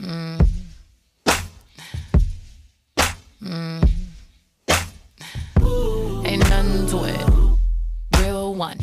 [0.00, 0.46] Mm.
[3.42, 3.90] Mm.
[6.24, 8.20] Ain't nothing to it.
[8.22, 8.78] Real one.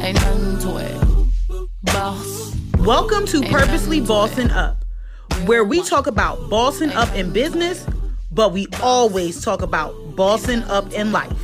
[0.00, 1.68] Ain't nothing to it.
[1.82, 2.56] Boss.
[2.78, 4.86] Welcome to Purposely Bossing Up,
[5.44, 7.86] where we talk about bossing up in business,
[8.30, 11.41] but we always talk about bossing up in life.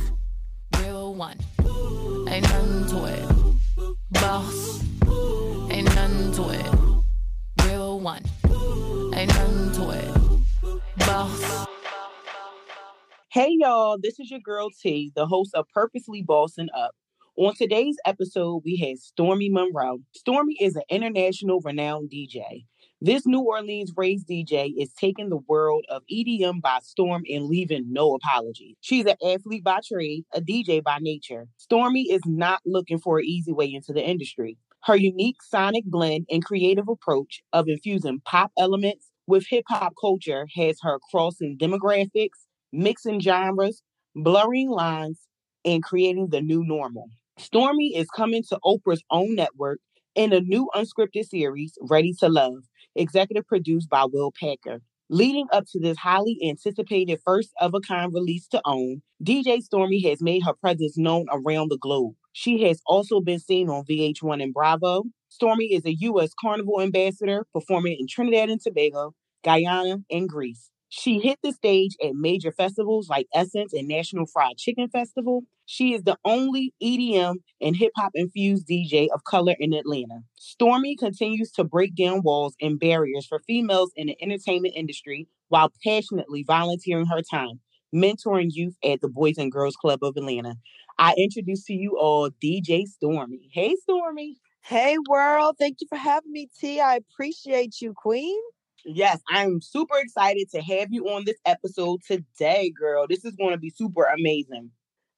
[13.39, 16.91] Hey y'all, this is your girl T, the host of Purposely Bossing Up.
[17.37, 19.99] On today's episode, we had Stormy Monroe.
[20.13, 22.65] Stormy is an international renowned DJ.
[22.99, 27.85] This New Orleans raised DJ is taking the world of EDM by storm and leaving
[27.87, 28.75] no apology.
[28.81, 31.47] She's an athlete by trade, a DJ by nature.
[31.55, 34.57] Stormy is not looking for an easy way into the industry.
[34.83, 40.45] Her unique sonic blend and creative approach of infusing pop elements with hip hop culture
[40.57, 43.81] has her crossing demographics, mixing genres,
[44.15, 45.19] blurring lines,
[45.65, 47.09] and creating the new normal.
[47.37, 49.79] Stormy is coming to Oprah's own network
[50.15, 52.63] in a new unscripted series, Ready to Love,
[52.95, 54.81] executive produced by Will Packer.
[55.09, 60.03] Leading up to this highly anticipated first of a kind release to OWN, DJ Stormy
[60.03, 62.13] has made her presence known around the globe.
[62.33, 65.05] She has also been seen on VH1 and Bravo.
[65.29, 66.31] Stormy is a U.S.
[66.39, 70.69] Carnival ambassador performing in Trinidad and Tobago, Guyana, and Greece.
[70.91, 75.43] She hit the stage at major festivals like Essence and National Fried Chicken Festival.
[75.67, 80.21] She is the only EDM and hip hop infused DJ of color in Atlanta.
[80.35, 85.71] Stormy continues to break down walls and barriers for females in the entertainment industry while
[85.83, 87.59] passionately volunteering her time,
[87.93, 90.55] mentoring youth at the Boys and Girls Club of Atlanta.
[90.97, 93.49] I introduce to you all DJ Stormy.
[93.53, 94.37] Hey, Stormy.
[94.61, 95.55] Hey, world.
[95.59, 96.81] Thank you for having me, T.
[96.81, 98.39] I appreciate you, Queen.
[98.85, 103.05] Yes, I'm super excited to have you on this episode today, girl.
[103.07, 104.71] This is going to be super amazing.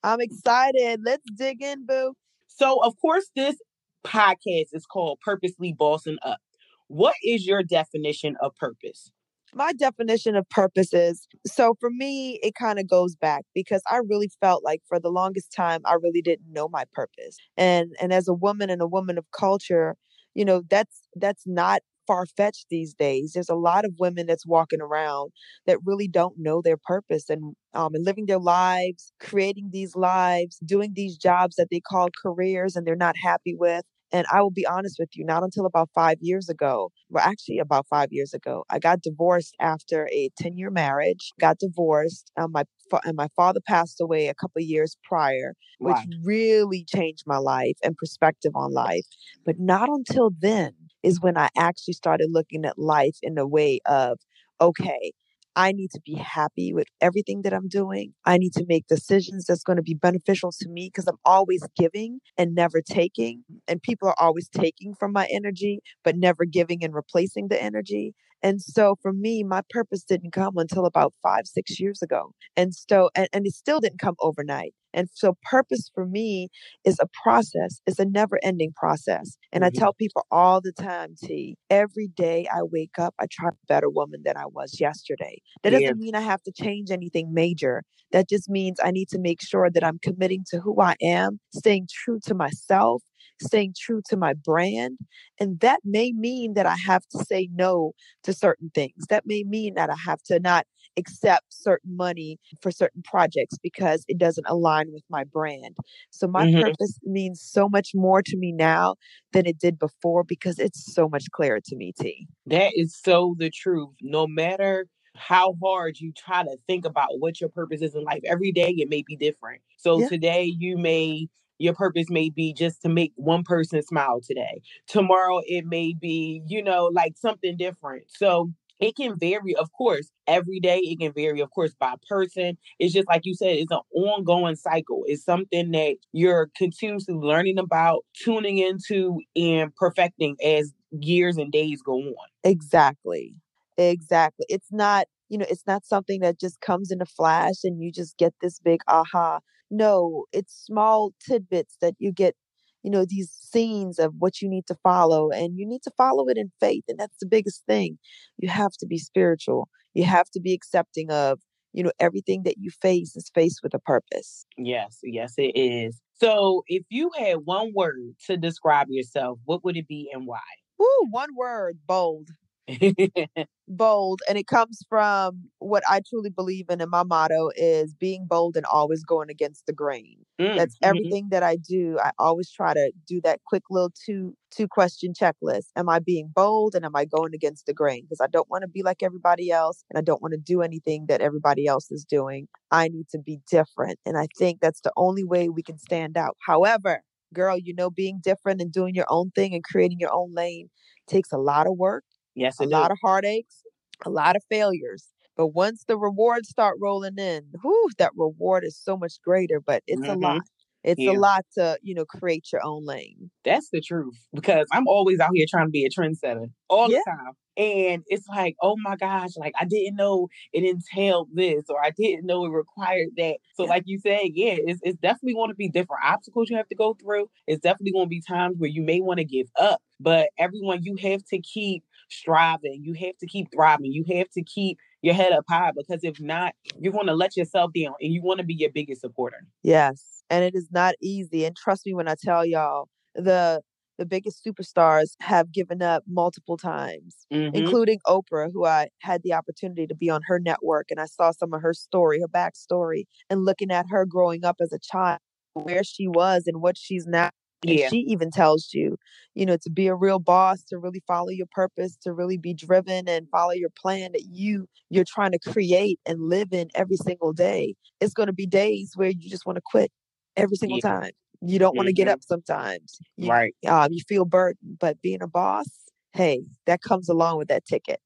[0.04, 1.02] I'm excited.
[1.04, 2.14] Let's dig in, boo.
[2.48, 3.56] So, of course, this
[4.04, 6.40] podcast is called Purposely Bossing Up.
[6.88, 9.12] What is your definition of purpose?
[9.54, 13.98] My definition of purpose is so for me, it kind of goes back because I
[13.98, 17.38] really felt like for the longest time, I really didn't know my purpose.
[17.58, 19.98] And and as a woman and a woman of culture,
[20.34, 21.82] you know, that's that's not
[22.12, 23.32] far fetched these days.
[23.34, 25.32] There's a lot of women that's walking around
[25.66, 30.60] that really don't know their purpose and um, and living their lives, creating these lives,
[30.66, 33.86] doing these jobs that they call careers and they're not happy with.
[34.14, 37.60] And I will be honest with you, not until about five years ago, well, actually
[37.60, 42.30] about five years ago, I got divorced after a 10 year marriage, got divorced.
[42.38, 42.64] Um, my,
[43.06, 46.04] and my father passed away a couple years prior, which wow.
[46.26, 49.06] really changed my life and perspective on life.
[49.46, 53.80] But not until then is when I actually started looking at life in a way
[53.86, 54.20] of,
[54.60, 55.14] okay,
[55.56, 58.14] I need to be happy with everything that I'm doing.
[58.26, 61.62] I need to make decisions that's going to be beneficial to me because I'm always
[61.78, 63.44] giving and never taking.
[63.68, 68.14] And people are always taking from my energy, but never giving and replacing the energy.
[68.42, 72.32] And so for me, my purpose didn't come until about five, six years ago.
[72.56, 74.74] And so, and, and it still didn't come overnight.
[74.94, 76.50] And so purpose for me
[76.84, 77.82] is a process.
[77.86, 79.38] It's a never ending process.
[79.52, 79.78] And mm-hmm.
[79.78, 83.66] I tell people all the time, T, every day I wake up, I try a
[83.68, 85.42] better woman than I was yesterday.
[85.64, 87.84] That doesn't mean I have to change anything major.
[88.12, 91.40] That just means I need to make sure that I'm committing to who I am,
[91.54, 93.02] staying true to myself,
[93.42, 94.98] staying true to my brand.
[95.40, 97.94] And that may mean that I have to say no
[98.24, 99.08] to certain things.
[99.10, 100.66] That may mean that I have to not
[100.98, 105.78] accept certain money for certain projects because it doesn't align with my brand.
[106.10, 106.62] So my mm-hmm.
[106.62, 108.96] purpose means so much more to me now
[109.34, 112.28] than it did before because it's so much clearer to me, T.
[112.46, 113.90] That is so the truth.
[114.02, 118.22] No matter how hard you try to think about what your purpose is in life,
[118.26, 119.62] every day it may be different.
[119.78, 120.10] So yeah.
[120.10, 121.28] today you may
[121.62, 124.62] your purpose may be just to make one person smile today.
[124.88, 128.06] Tomorrow it may be, you know, like something different.
[128.08, 128.52] So
[128.82, 130.80] it can vary, of course, every day.
[130.80, 132.58] It can vary, of course, by person.
[132.80, 135.04] It's just like you said, it's an ongoing cycle.
[135.06, 141.82] It's something that you're continuously learning about, tuning into, and perfecting as years and days
[141.82, 142.28] go on.
[142.44, 143.36] Exactly.
[143.78, 144.46] Exactly.
[144.50, 147.92] It's not, you know, it's not something that just comes in a flash and you
[147.92, 149.40] just get this big aha.
[149.70, 152.36] No, it's small tidbits that you get,
[152.84, 156.28] you know, these scenes of what you need to follow, and you need to follow
[156.28, 156.84] it in faith.
[156.88, 157.98] And that's the biggest thing.
[158.38, 161.40] You have to be spiritual, you have to be accepting of,
[161.74, 164.46] you know, everything that you face is faced with a purpose.
[164.58, 166.00] Yes, yes, it is.
[166.16, 170.40] So if you had one word to describe yourself, what would it be and why?
[170.82, 172.30] Ooh, one word bold.
[173.68, 178.26] bold and it comes from what i truly believe in and my motto is being
[178.28, 180.18] bold and always going against the grain.
[180.40, 180.88] Mm, that's mhm.
[180.88, 181.98] everything that i do.
[182.04, 185.68] I always try to do that quick little two two question checklist.
[185.76, 188.04] Am i being bold and am i going against the grain?
[188.04, 190.62] Because i don't want to be like everybody else and i don't want to do
[190.62, 192.48] anything that everybody else is doing.
[192.72, 196.18] I need to be different and i think that's the only way we can stand
[196.18, 196.36] out.
[196.46, 197.04] However
[197.34, 200.70] girl you know being different and doing your own thing and creating your own lane
[201.08, 202.04] takes a lot of work
[202.42, 202.92] Yes, a it lot do.
[202.92, 203.64] of heartaches,
[204.06, 205.12] a lot of failures.
[205.38, 209.60] But once the rewards start rolling in, whew, that reward is so much greater.
[209.60, 210.16] But it's a Mhm.
[210.16, 210.44] lot.
[210.84, 211.08] It's Yeah.
[211.08, 213.32] a lot to, you know, create your own lane.
[213.44, 217.00] That's the truth because I'm always out here trying to be a trendsetter all Yeah.
[217.00, 217.34] the time.
[217.58, 221.90] And it's like, oh my gosh, like I didn't know it entailed this or I
[221.90, 223.38] didn't know it required that.
[223.56, 223.70] So, Yeah.
[223.70, 226.76] like you said, yeah, it's, it's definitely going to be different obstacles you have to
[226.76, 227.28] go through.
[227.48, 229.82] It's definitely going to be times where you may want to give up.
[230.00, 232.82] But everyone, you have to keep striving.
[232.84, 233.92] You have to keep thriving.
[233.92, 237.36] You have to keep your head up high because if not, you're going to let
[237.36, 239.46] yourself down and you want to be your biggest supporter.
[239.64, 240.24] Yes.
[240.30, 241.46] And it is not easy.
[241.46, 243.62] And trust me when I tell y'all, the
[243.98, 247.18] the biggest superstars have given up multiple times.
[247.32, 247.54] Mhm.
[247.54, 251.32] including Oprah, who I had the opportunity to be on her network and I saw
[251.32, 255.20] some of her story, her backstory, and looking at her growing up as a child,
[255.54, 257.30] where she was and what she's now.
[257.68, 257.90] And Yeah.
[257.90, 258.98] she even tells you,
[259.36, 262.54] you know, to be a real boss, to really follow your purpose, to really be
[262.54, 266.98] driven and follow your plan that you you're trying to create and live in every
[266.98, 267.76] single day.
[268.00, 269.92] It's going to be days where you just want to quit
[270.36, 271.00] every single Yeah.
[271.00, 271.12] time.
[271.42, 273.00] You don't want to get up sometimes.
[273.18, 273.56] You, Right.
[273.68, 275.68] um, you feel burdened, but being a boss,
[276.14, 278.00] hey, that comes along with that ticket.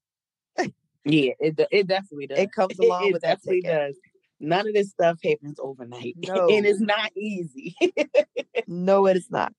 [1.04, 2.38] Yeah, it it definitely does.
[2.40, 3.64] It comes along it with that ticket.
[3.66, 3.96] does.
[4.40, 6.48] None of this stuff happens overnight, No.
[6.50, 7.74] and it's not easy.
[8.66, 9.52] No, it is not.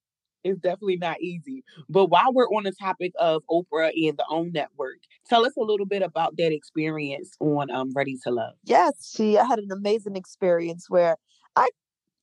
[0.44, 1.64] it's definitely not easy.
[1.90, 4.98] But while we're on the topic of Oprah and the OWN Network,
[5.30, 8.54] tell us a little bit about that experience on um Ready to Love.
[8.64, 11.16] Yes, she I had an amazing experience where
[11.56, 11.70] I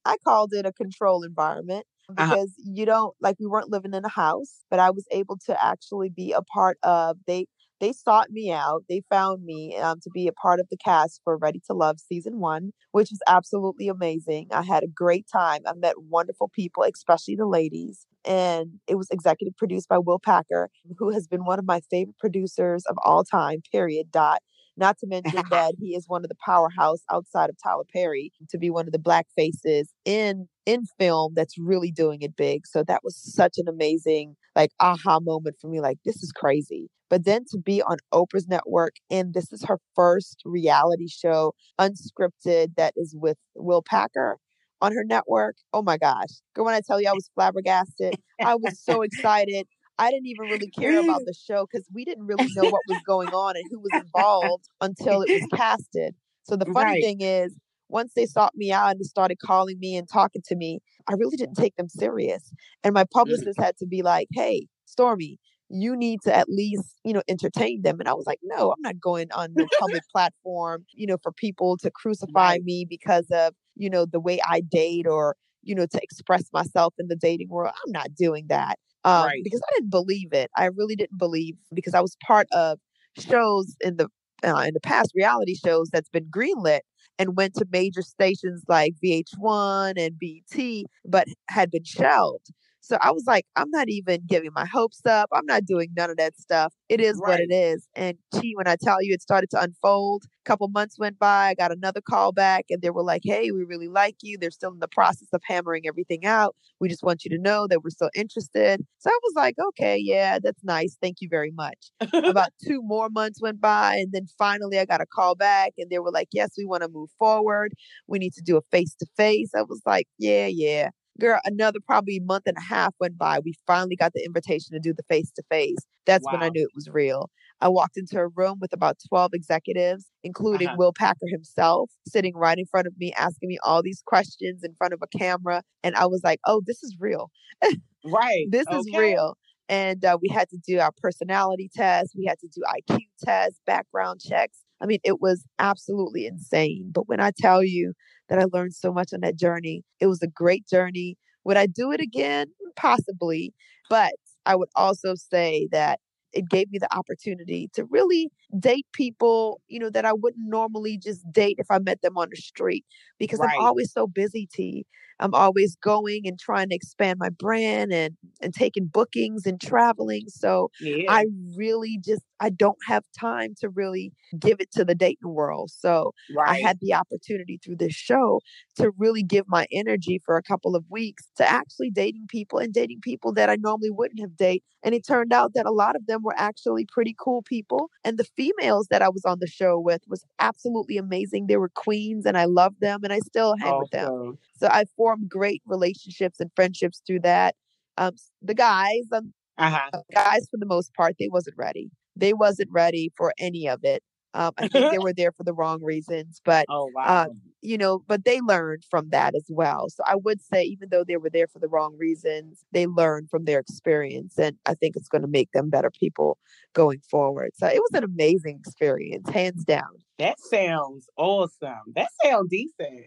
[0.04, 2.24] I called it a control environment Uh-huh.
[2.26, 5.64] because you don't like we weren't living in a house, but I was able to
[5.64, 7.46] actually be a part of they
[7.84, 8.82] they sought me out.
[8.88, 12.00] They found me um, to be a part of the cast for Ready to Love
[12.00, 14.48] season one, which was absolutely amazing.
[14.52, 15.60] I had a great time.
[15.66, 18.06] I met wonderful people, especially the ladies.
[18.24, 22.16] And it was executive produced by Will Packer, who has been one of my favorite
[22.18, 24.10] producers of all time, period.
[24.10, 24.40] Dot.
[24.78, 28.56] Not to mention that he is one of the powerhouse outside of Tyler Perry to
[28.56, 32.66] be one of the black faces in in film that's really doing it big.
[32.66, 35.80] So that was such an amazing like aha moment for me.
[35.80, 36.88] Like this is crazy.
[37.10, 42.74] But then to be on Oprah's network and this is her first reality show, unscripted,
[42.76, 44.38] that is with Will Packer
[44.80, 45.56] on her network.
[45.72, 46.28] Oh my gosh.
[46.54, 49.66] Girl, when I tell you I was flabbergasted, I was so excited.
[49.98, 53.00] I didn't even really care about the show because we didn't really know what was
[53.06, 56.14] going on and who was involved until it was casted.
[56.44, 57.00] So the funny Right.
[57.00, 57.54] thing is,
[57.88, 61.36] once they sought me out and started calling me and talking to me, I really
[61.36, 62.50] didn't take them serious.
[62.82, 65.38] And my publicist had to be like, hey, Stormy,
[65.68, 68.00] you need to at least, you know, entertain them.
[68.00, 71.32] And I was like, no, I'm not going on the public platform, you know, for
[71.32, 75.86] people to crucify me because of, you know, the way I date or, you know,
[75.86, 77.72] to express myself in the dating world.
[77.84, 78.78] I'm not doing that.
[79.04, 79.40] Um, Right.
[79.44, 80.50] because I didn't believe it.
[80.56, 82.78] I really didn't believe because I was part of
[83.18, 84.08] shows in the
[84.44, 86.80] uh, in the past reality shows that's been greenlit
[87.18, 92.50] and went to major stations like VH1 and BT, but had been shelved.
[92.84, 95.30] So I was like, I'm not even giving my hopes up.
[95.32, 96.74] I'm not doing none of that stuff.
[96.90, 97.88] It is what it is.
[97.94, 101.48] And gee, when I tell you it started to unfold, a couple months went by,
[101.48, 104.36] I got another call back and they were like, Hey, we really like you.
[104.38, 106.56] They're still in the process of hammering everything out.
[106.78, 108.84] We just want you to know that we're still interested.
[108.98, 110.98] So I was like, Okay, yeah, that's nice.
[111.00, 115.00] Thank you very much about two more months went by and then finally i got
[115.00, 117.72] a call back and they were like yes we want to move forward
[118.06, 120.90] we need to do a face to face i was like yeah yeah
[121.20, 124.80] girl another probably month and a half went by we finally got the invitation to
[124.80, 127.30] do the face to face that's when i knew it was real
[127.60, 130.76] i walked into a room with about 12 executives including Uh-huh.
[130.78, 134.74] will packer himself sitting right in front of me asking me all these questions in
[134.74, 137.30] front of a camera and i was like oh this is real
[138.04, 138.46] right.
[138.50, 139.36] this is real.
[139.70, 142.12] And uh, we had to do our personality test.
[142.14, 144.58] We had to do IQ tests, background checks.
[144.82, 146.90] I mean, it was absolutely insane.
[146.92, 147.94] But when I tell you
[148.28, 151.16] that I learned so much on that journey, it was a great journey.
[151.44, 152.48] Would I do it again?
[152.76, 153.52] Possibly.
[153.88, 154.12] But
[154.46, 156.00] I would also say that
[156.32, 158.28] it gave me the opportunity to really
[158.58, 162.28] date people, you know, that I wouldn't normally just date if I met them on
[162.30, 162.84] the street
[163.18, 163.50] because Right.
[163.58, 164.84] I'm always so busy, T.
[165.20, 170.24] I'm always going and trying to expand my brand and and taking bookings and traveling.
[170.28, 171.04] So Yeah.
[171.08, 175.70] I really just I don't have time to really give it to the dating world.
[175.70, 176.12] So
[176.46, 178.40] I had the opportunity through this show
[178.76, 182.72] to really give my energy for a couple of weeks to actually dating people and
[182.72, 184.62] dating people that I normally wouldn't have date.
[184.82, 187.88] And it turned out that a lot of them were actually pretty cool people.
[188.04, 191.46] And the females that I was on the show with was absolutely amazing.
[191.46, 194.18] They were queens and I loved them and I still hang with them.
[194.56, 197.54] So I formed great relationships and friendships through that.
[197.98, 199.90] Um, the guys, um, Uh-huh.
[199.92, 201.90] uh, guys for the most part, they wasn't ready.
[202.16, 204.02] They wasn't ready for any of it.
[204.34, 207.28] Um, I think they were there for the wrong reasons, but Oh wow.
[207.62, 209.88] you know, but they learned from that as well.
[209.88, 213.30] So I would say, even though they were there for the wrong reasons, they learned
[213.30, 216.36] from their experience, and I think it's going to make them better people
[216.74, 217.52] going forward.
[217.54, 220.02] So it was an amazing experience, hands down.
[220.18, 221.92] that sounds awesome.
[221.94, 223.04] That sounds decent.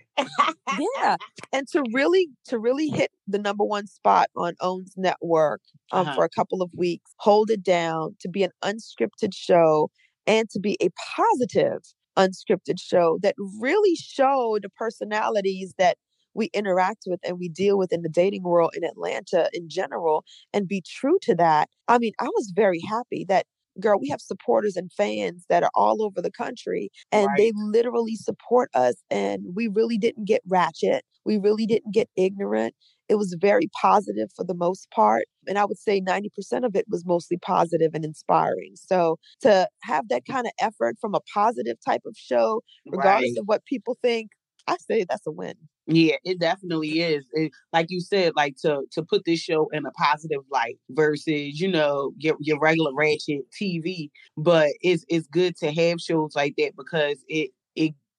[0.80, 1.18] yeah
[1.54, 6.16] and to really to really hit the number one spot on OWN's network um, Uh-huh.
[6.16, 9.90] for a couple of weeks hold it down to be an unscripted show
[10.28, 11.82] and to be a positive
[12.18, 15.98] unscripted show that really showed the personalities that
[16.34, 20.24] we interact with and we deal with in the dating world in Atlanta in general
[20.54, 21.70] and be true to that.
[21.88, 23.46] I mean, I was very happy that
[23.80, 28.16] girl, we have supporters and fans that are all over the country and they literally
[28.16, 31.04] support us and we really didn't get ratchet.
[31.26, 32.74] We really didn't get ignorant.
[33.10, 35.26] It was very positive for the most part.
[35.48, 38.74] And I would say 90% of it was mostly positive and inspiring.
[38.76, 40.34] So to have that mm.
[40.34, 42.62] kind of effort from a positive type of show,
[42.92, 43.40] regardless Right.
[43.40, 44.32] of what people think,
[44.68, 45.56] I say that's a win.
[45.90, 47.26] Yeah, it definitely is.
[47.32, 51.60] It, like you said, like to to put this show in a positive light versus
[51.62, 54.10] you know your your regular ratchet TV.
[54.36, 57.52] But it's it's good to have shows like that because it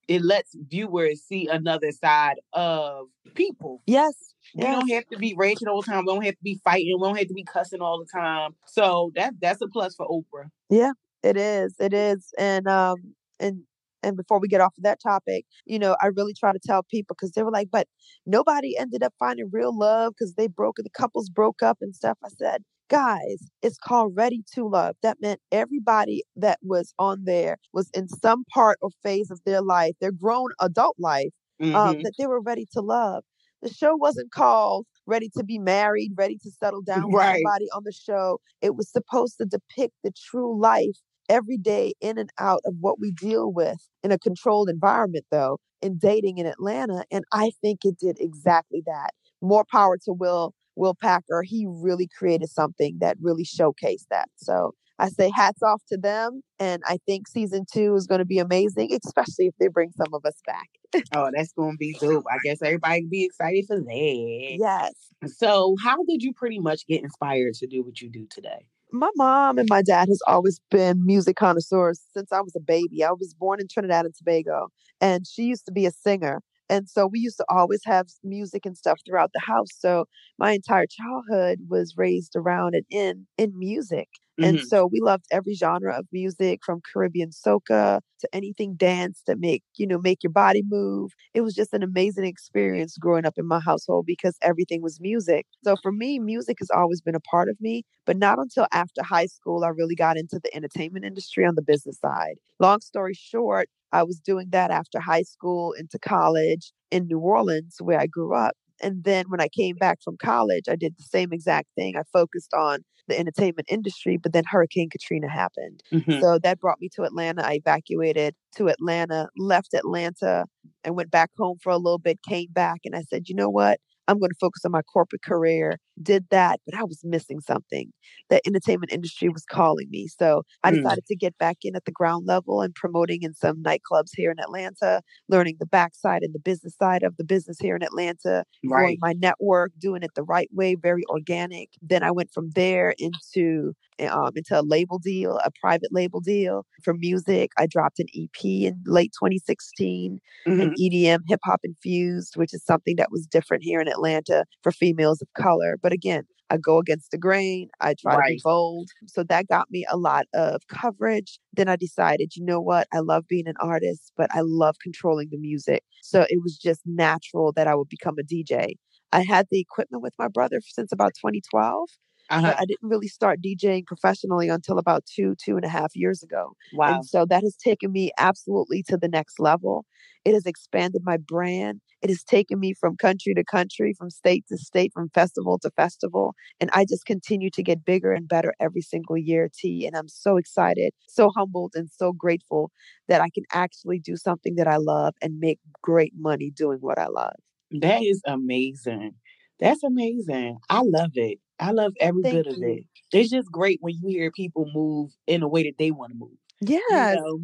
[0.09, 3.83] it lets viewers see another side of people.
[3.87, 4.35] Yes.
[4.55, 4.79] We yes.
[4.79, 6.07] don't have to be raging all the time.
[6.07, 6.99] We don't have to be fighting.
[6.99, 8.53] We don't have to be cussing all the time.
[8.67, 10.49] So that that's a plus for Oprah.
[10.71, 11.75] Yeah, it is.
[11.79, 12.33] It is.
[12.39, 13.63] And um and
[14.03, 16.83] and before we get off of that topic, you know, I really try to tell
[16.83, 17.89] people because they were like, but
[18.25, 22.17] nobody ended up finding real love because they broke the couples broke up and stuff.
[22.25, 24.97] I said, guys, it's called Ready to Love.
[25.03, 29.61] That meant everybody that was on there was in some part or phase of their
[29.63, 31.33] life, their grown adult life,
[31.75, 32.03] um, Mhm.
[32.03, 33.25] that they were ready to love.
[33.63, 37.35] The show wasn't called Ready to Be Married, Ready to Settle Down with Right.
[37.45, 38.41] somebody on the show.
[38.63, 42.99] It was supposed to depict the true life every day in and out of what
[43.01, 47.05] we deal with in a controlled environment, though, in dating in Atlanta.
[47.11, 49.11] And I think it did exactly that.
[49.43, 51.43] More power to Will Will Packer.
[51.43, 54.29] He really created something that really showcased that.
[54.37, 56.43] So I say hats off to them.
[56.59, 60.13] And I think season two is going to be amazing, especially if they bring some
[60.13, 60.69] of us back.
[61.15, 62.25] Oh, that's gonna be dope.
[62.31, 64.57] I guess everybody can be excited for that.
[64.59, 64.95] Yes.
[65.37, 68.67] So, how did you pretty much get inspired to do what you do today?
[68.93, 73.05] my mom and my dad has always been music connoisseurs since I was a baby.
[73.05, 74.69] I was born in Trinidad and Tobago,
[75.01, 76.41] and she used to be a singer.
[76.71, 79.69] And so we used to always have music and stuff throughout the house.
[79.79, 80.07] So
[80.39, 84.09] my entire childhood was raised around and in in music.
[84.41, 84.63] And Mhm.
[84.63, 89.65] so we loved every genre of music from Caribbean soca to anything dance that make,
[89.77, 91.11] you know, make your body move.
[91.35, 95.47] It was just an amazing experience growing up in my household because everything was music.
[95.65, 99.03] So for me, music has always been a part of me, but not until after
[99.03, 102.37] high school I really got into the entertainment industry on the business side.
[102.61, 107.77] Long story short, I was doing that after high school into college in New Orleans
[107.81, 108.57] where I grew up.
[108.81, 111.97] And then when I came back from college, I did the same exact thing.
[111.97, 115.83] I focused on the entertainment industry, but then Hurricane Katrina happened.
[115.93, 116.23] Mhm.
[116.23, 117.45] So that brought me to Atlanta.
[117.45, 120.45] I evacuated to Atlanta, left Atlanta,
[120.85, 123.51] and went back home for a little bit, came back, and I said, you know
[123.51, 123.79] what?
[124.09, 125.79] I'm going to focus on my corporate career.
[126.03, 127.93] Did that, but I was missing something.
[128.31, 130.09] The entertainment industry was calling me.
[130.09, 130.75] So I Mm.
[130.75, 134.31] decided to get back in at the ground level and promoting in some nightclubs here
[134.33, 138.45] in Atlanta, learning the backside and the business side of the business here in Atlanta,
[138.67, 141.71] growing my network, doing it the right way, very organic.
[141.83, 146.65] Then I went from there into um, into a label deal, a private label deal
[146.83, 147.51] for music.
[147.59, 150.63] I dropped an EP in late 2016, Mhm.
[150.63, 154.73] an EDM hip hop infused, which is something that was different here in Atlanta for
[154.73, 155.77] females of color.
[155.81, 157.69] But again, I go against the grain.
[157.81, 158.89] I try to be bold.
[159.07, 161.39] So that got me a lot of coverage.
[161.53, 162.87] Then I decided, you know what?
[162.93, 165.83] I love being an artist, but I love controlling the music.
[166.03, 168.77] So it was just natural that I would become a DJ.
[169.13, 171.89] I had the equipment with my brother since about 2012.
[172.31, 172.55] Uh-huh.
[172.59, 176.53] I didn't really start DJing professionally until about two, two and a half years ago.
[176.75, 176.97] Wow.
[176.97, 179.87] And so that has taken me absolutely to the next level.
[180.25, 181.81] It has expanded my brand.
[182.03, 185.71] It has taken me from country to country, from state to state, from festival to
[185.71, 186.35] festival.
[186.61, 189.87] And I just continue to get bigger and better every single year, T.
[189.87, 192.71] And I'm so excited, so humbled, and so grateful
[193.09, 196.99] that I can actually do something that I love and make great money doing what
[196.99, 197.35] I love.
[197.81, 199.15] That is amazing.
[199.61, 200.59] That's amazing.
[200.69, 201.39] I love it.
[201.61, 202.69] I love every Thank bit of you.
[202.69, 202.85] it.
[203.13, 206.19] It's just great when you hear people move in a way that they want to
[206.19, 206.39] move.
[206.61, 207.13] Yeah.
[207.13, 207.41] You know?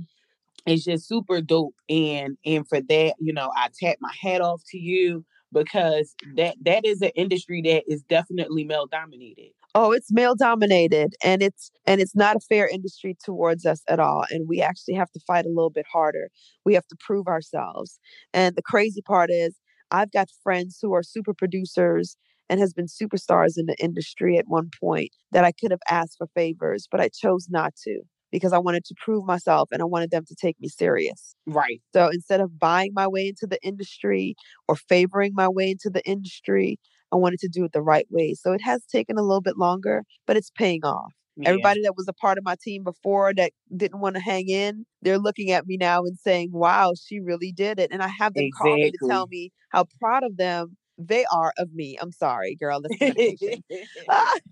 [0.66, 1.75] It's just super dope.
[1.88, 6.56] And and for that, you know, I tap my hat off to you because that
[6.62, 9.50] that is an industry that is definitely male dominated.
[9.75, 14.00] Oh, it's male dominated and it's and it's not a fair industry towards us at
[14.00, 16.30] all and we actually have to fight a little bit harder.
[16.64, 17.99] We have to prove ourselves.
[18.33, 19.56] And the crazy part is
[19.90, 22.16] I've got friends who are super producers
[22.54, 26.18] and has been superstars in the industry at one point that I could have asked
[26.18, 29.87] for favors, but I chose not to because I wanted to prove myself and I
[29.87, 31.34] wanted them to take me serious.
[31.49, 31.80] Right.
[31.92, 34.37] So instead of buying my way into the industry
[34.68, 36.78] or favoring my way into the industry,
[37.11, 38.34] I wanted to do it the right way.
[38.34, 41.12] So it has taken a little bit longer, but it's paying off.
[41.37, 41.49] Yeah.
[41.49, 44.87] Everybody that was a part of my team before that didn't want to hang in,
[45.02, 47.90] they're looking at me now and saying, wow, she really did it.
[47.90, 48.70] And I have them exactly.
[48.70, 51.97] call me to tell me how proud of them they are of me.
[52.01, 52.83] I'm sorry, girl.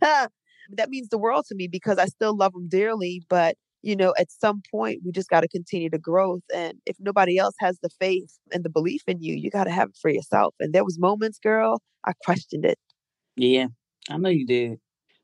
[0.01, 3.23] that means the world to me because I still love them dearly.
[3.29, 6.43] But, you know, at some point, we just got to continue to growth.
[6.55, 9.71] And if nobody else has the faith and the belief in you, you got to
[9.71, 10.55] have it for yourself.
[10.61, 12.79] And there was moments, girl, I questioned it.
[13.37, 13.69] Yeah,
[14.11, 14.79] I know you did.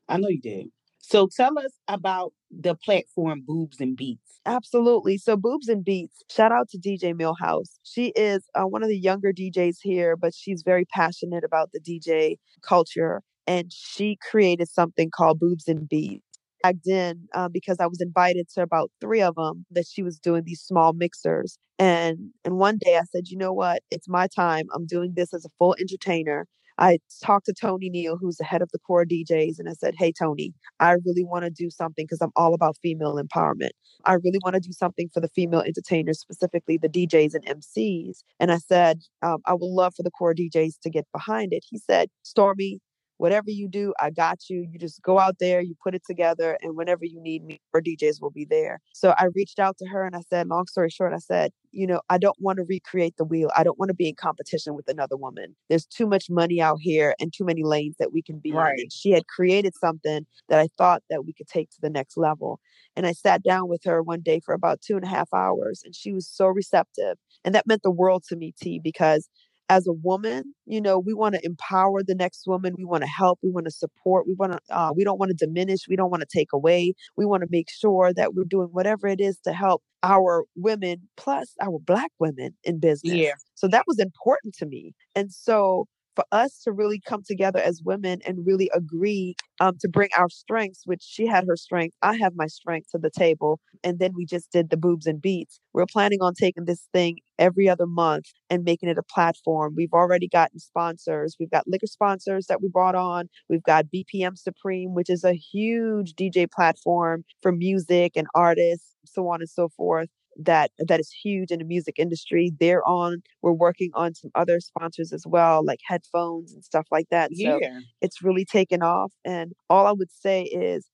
[0.07, 0.67] I know you did.
[0.99, 4.39] So tell us about the platform Boobs and Beats.
[4.45, 5.17] Absolutely.
[5.17, 7.77] So Boobs and Beats, shout out to DJ Millhouse.
[7.83, 11.79] She is uh, one of the younger DJs here, but she's very passionate about the
[11.79, 13.21] DJ culture.
[13.47, 16.23] And she created something called Boobs and Beats.
[16.61, 20.19] Back then, uh, because I was invited to about three of them, that she was
[20.19, 21.57] doing these small mixers.
[21.79, 23.81] And and one day I said, you know what?
[23.91, 24.65] It's my time.
[24.75, 26.47] I'm doing this as a full entertainer.
[26.79, 29.95] I talked to Tony Neal, who's the head of the core DJs, and I said,
[29.97, 33.71] Hey, Tony, I really want to do something because I'm all about female empowerment.
[34.05, 38.19] I really want to do something for the female entertainers, specifically the DJs and MCs.
[38.39, 41.65] And I said, um, I would love for the core DJs to get behind it.
[41.69, 42.79] He said, Stormy,
[43.19, 44.65] whatever you do, I got you.
[44.71, 47.81] You just go out there, you put it together, and whenever you need me, our
[47.81, 48.79] DJs will be there.
[48.93, 51.85] So I reached out to her and I said, long story short, I said, you
[51.85, 53.51] know, I don't want to recreate the wheel.
[53.55, 55.55] I don't want to be in competition with another woman.
[55.67, 58.79] There's too much money out here and too many lanes that we can be right.
[58.79, 58.89] in.
[58.89, 62.61] She had created something that I thought that we could take to the next level.
[62.95, 65.81] And I sat down with her one day for about two and a half hours,
[65.83, 67.17] and she was so receptive.
[67.43, 69.29] And that meant the world to me, T, because
[69.69, 72.73] as a woman, you know, we want to empower the next woman.
[72.77, 73.39] We want to help.
[73.43, 74.27] We want to support.
[74.27, 74.59] We want to.
[74.69, 75.81] Uh, we don't want to diminish.
[75.87, 76.93] We don't want to take away.
[77.15, 81.07] We want to make sure that we're doing whatever it is to help our women,
[81.17, 83.13] plus our black women in business.
[83.13, 83.33] Yeah.
[83.53, 85.87] So that was important to me, and so
[86.19, 90.27] for us to really come together as women and really agree um, to bring our
[90.29, 93.61] strengths, which she had her strength, I have my strength to the table.
[93.85, 95.61] And then we just did the boobs and beats.
[95.71, 99.75] We're planning on taking this thing every other month and making it a platform.
[99.77, 101.37] We've already gotten sponsors.
[101.39, 103.29] We've got liquor sponsors that we brought on.
[103.47, 109.29] We've got BPM Supreme, which is a huge DJ platform for music and artists, so
[109.29, 112.51] on and so forth that that is huge in the music industry.
[112.59, 113.21] They're on.
[113.41, 117.31] We're working on some other sponsors as well, like headphones and stuff like that.
[117.35, 117.59] So
[118.01, 119.11] it's really taken off.
[119.25, 120.87] And all I would say is,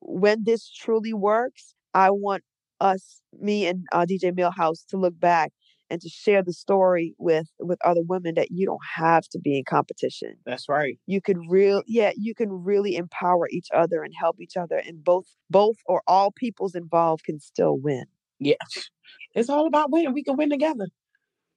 [0.00, 2.42] when this truly works, I want
[2.80, 5.52] us, me and uh, DJ Millhouse, to look back
[5.90, 9.58] and to share the story with with other women that you don't have to be
[9.58, 10.36] in competition.
[10.44, 10.98] That's right.
[11.06, 15.02] You could real yeah, you can really empower each other and help each other and
[15.02, 18.04] both both or all peoples involved can still win.
[18.40, 18.54] Yeah.
[19.34, 20.12] It's all about winning.
[20.14, 20.86] We can win together.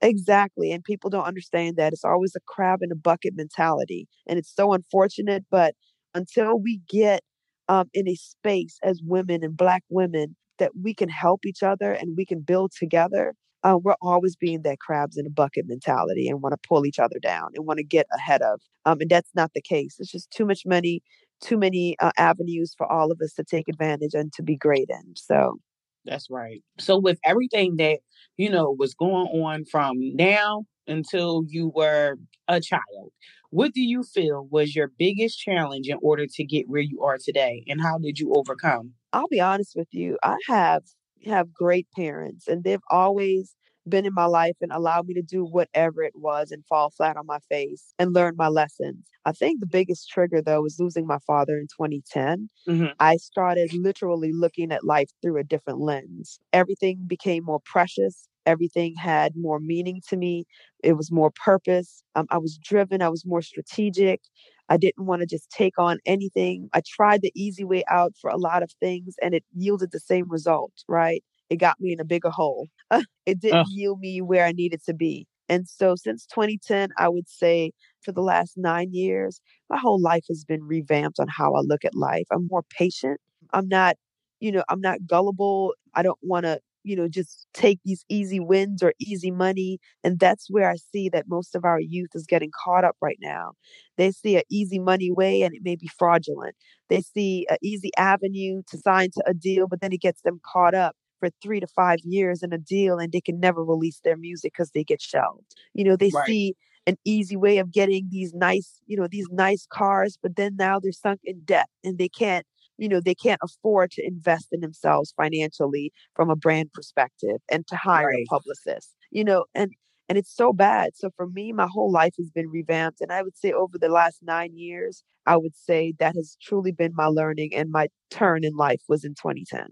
[0.02, 0.72] Exactly.
[0.72, 1.94] And people don't understand that.
[1.94, 4.08] It's always a crab in a bucket mentality.
[4.28, 5.46] And it's so unfortunate.
[5.52, 5.76] But
[6.16, 7.24] until we get
[7.70, 11.94] um, in a space as women and Black women that we can help each other
[11.94, 16.30] and we can build together, uh, we're always being that crabs in a bucket mentality
[16.30, 18.62] and want to pull each other down and want to get ahead of.
[18.86, 19.98] Um, and that's not the case.
[20.00, 21.02] It's just too much money,
[21.42, 24.88] too many uh, avenues for all of us to take advantage and to be great
[24.90, 25.16] in.
[25.16, 25.58] So
[26.06, 26.62] that's right.
[26.80, 28.00] So with everything that,
[28.38, 33.12] you know, was going on from now until you were a child,
[33.50, 37.18] what do you feel was your biggest challenge in order to get where you are
[37.24, 38.94] today and how did you overcome?
[39.14, 40.18] I'll be honest with you.
[40.24, 40.84] I have
[41.26, 43.56] have great parents and they've always
[43.88, 47.18] been in my life and allowed me to do whatever it was and fall flat
[47.18, 49.08] on my face and learn my lessons.
[49.26, 52.50] I think the biggest trigger though was losing my father in 2010.
[52.68, 52.94] Mm-hmm.
[53.00, 56.40] I started literally looking at life through a different lens.
[56.54, 58.28] Everything became more precious.
[58.46, 60.46] Everything had more meaning to me.
[60.84, 62.04] It was more purpose.
[62.16, 63.02] Um, I was driven.
[63.02, 64.22] I was more strategic.
[64.70, 66.70] I didn't want to just take on anything.
[66.74, 70.00] I tried the easy way out for a lot of things and it yielded the
[70.00, 71.24] same result, right?
[71.52, 72.70] It got me in a bigger hole.
[72.92, 73.68] Uh, it didn't Ugh.
[73.68, 75.28] yield me where I needed to be.
[75.50, 80.26] And so since 2010, I would say for the last nine years, my whole life
[80.30, 82.26] has been revamped on how I look at life.
[82.32, 83.22] I'm more patient.
[83.54, 83.98] I'm not,
[84.40, 85.74] you know, I'm not gullible.
[85.94, 89.80] I don't want to, you know, just take these easy wins or easy money.
[90.04, 93.20] And that's where I see that most of our youth is getting caught up right
[93.22, 93.52] now.
[93.98, 96.56] They see an easy money way and it may be fraudulent.
[96.90, 100.40] They see an easy avenue to sign to a deal, but then it gets them
[100.46, 104.02] caught up for three to five years in a deal and they can never release
[104.04, 105.56] their music because they get shelved.
[105.76, 106.26] You know, they Right.
[106.26, 106.56] see
[106.88, 110.80] an easy way of getting these nice, you know, these nice cars, but then now
[110.80, 112.46] they're sunk in debt and they can't,
[112.78, 117.68] you know, they can't afford to invest in themselves financially from a brand perspective and
[117.68, 118.16] to hire Right.
[118.16, 118.96] a publicist.
[119.12, 119.72] You know, and
[120.12, 120.92] and it's so bad.
[120.94, 123.00] So for me, my whole life has been revamped.
[123.00, 126.74] And I would say over the last nine years, I would say that has truly
[126.74, 129.68] been my learning and my turn in life was in 2010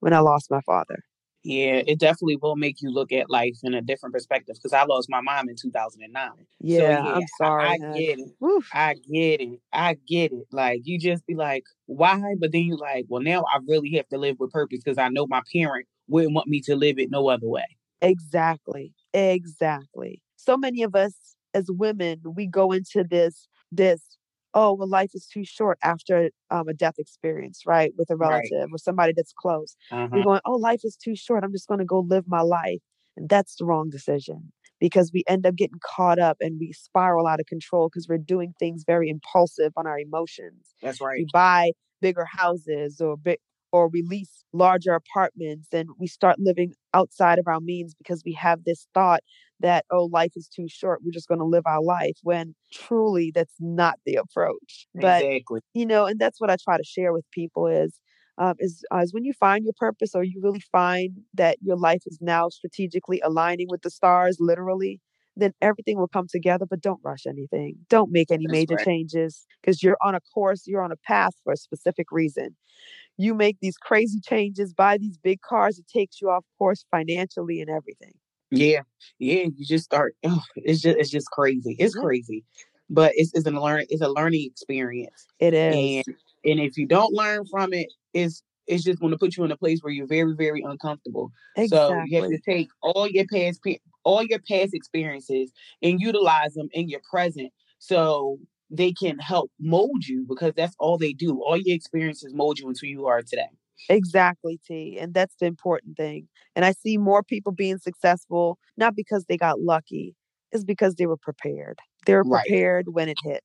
[0.00, 1.00] when I lost my father.
[1.44, 4.84] Yeah, it definitely will make you look at life in a different perspective because I
[4.84, 6.30] lost my mom in 2009.
[6.60, 7.64] Yeah, so, yeah I'm sorry.
[7.68, 7.94] I, hon.
[7.94, 8.30] get it.
[8.40, 8.70] Woof.
[8.72, 9.60] I get it.
[9.74, 10.46] I get it.
[10.52, 12.18] Like you just be like, why?
[12.38, 15.10] But then you like, well, now I really have to live with purpose because I
[15.10, 17.76] know my parent wouldn't want me to live it no other way.
[18.00, 18.94] Exactly.
[19.14, 20.22] Exactly.
[20.36, 21.14] So many of us
[21.54, 24.16] as women, we go into this this
[24.54, 27.92] oh well life is too short after um, a death experience, right?
[27.96, 28.28] With a Right.
[28.52, 29.76] relative or somebody that's close.
[29.90, 30.08] Uh-huh.
[30.12, 31.44] We're going, oh life is too short.
[31.44, 32.80] I'm just going to go live my life.
[33.16, 37.26] And that's the wrong decision because we end up getting caught up and we spiral
[37.26, 41.18] out of control because we're doing things very impulsive on our emotions That's right.
[41.18, 43.38] we buy bigger houses or big
[43.72, 48.32] or we lease larger apartments and we start living outside of our means because we
[48.32, 49.20] have this thought
[49.60, 53.32] that oh life is too short we're just going to live our life when truly
[53.34, 55.60] that's not the approach but exactly.
[55.74, 57.98] you know and that's what i try to share with people is
[58.38, 61.76] um, is, uh, is when you find your purpose or you really find that your
[61.76, 65.00] life is now strategically aligning with the stars literally
[65.36, 68.84] then everything will come together but don't rush anything don't make any That's major right.
[68.84, 72.56] changes because you're on a course you're on a path for a specific reason
[73.22, 77.60] you make these crazy changes buy these big cars it takes you off course financially
[77.60, 78.12] and everything
[78.50, 78.82] Yeah,
[79.18, 79.44] yeah.
[79.56, 80.14] You just start.
[80.24, 81.76] Oh, it's just it's just crazy.
[81.78, 82.02] It's Yeah.
[82.02, 82.44] crazy,
[82.90, 85.26] but it's it's a learn it's a learning experience.
[85.40, 89.18] it is and and if you don't learn from it, it's it's just going to
[89.18, 91.30] put you in a place where you're very very uncomfortable.
[91.64, 93.60] So you have to take all your past
[94.04, 98.38] all your past experiences and utilize them in your present, so
[98.72, 101.42] they can help mold you because that's all they do.
[101.42, 103.50] All your experiences mold you into who you are today.
[103.88, 104.98] Exactly, T.
[104.98, 106.28] And that's the important thing.
[106.56, 110.14] And I see more people being successful, not because they got lucky,
[110.52, 111.80] it's because they were prepared.
[112.06, 112.46] They were Right.
[112.46, 113.44] prepared when it hit.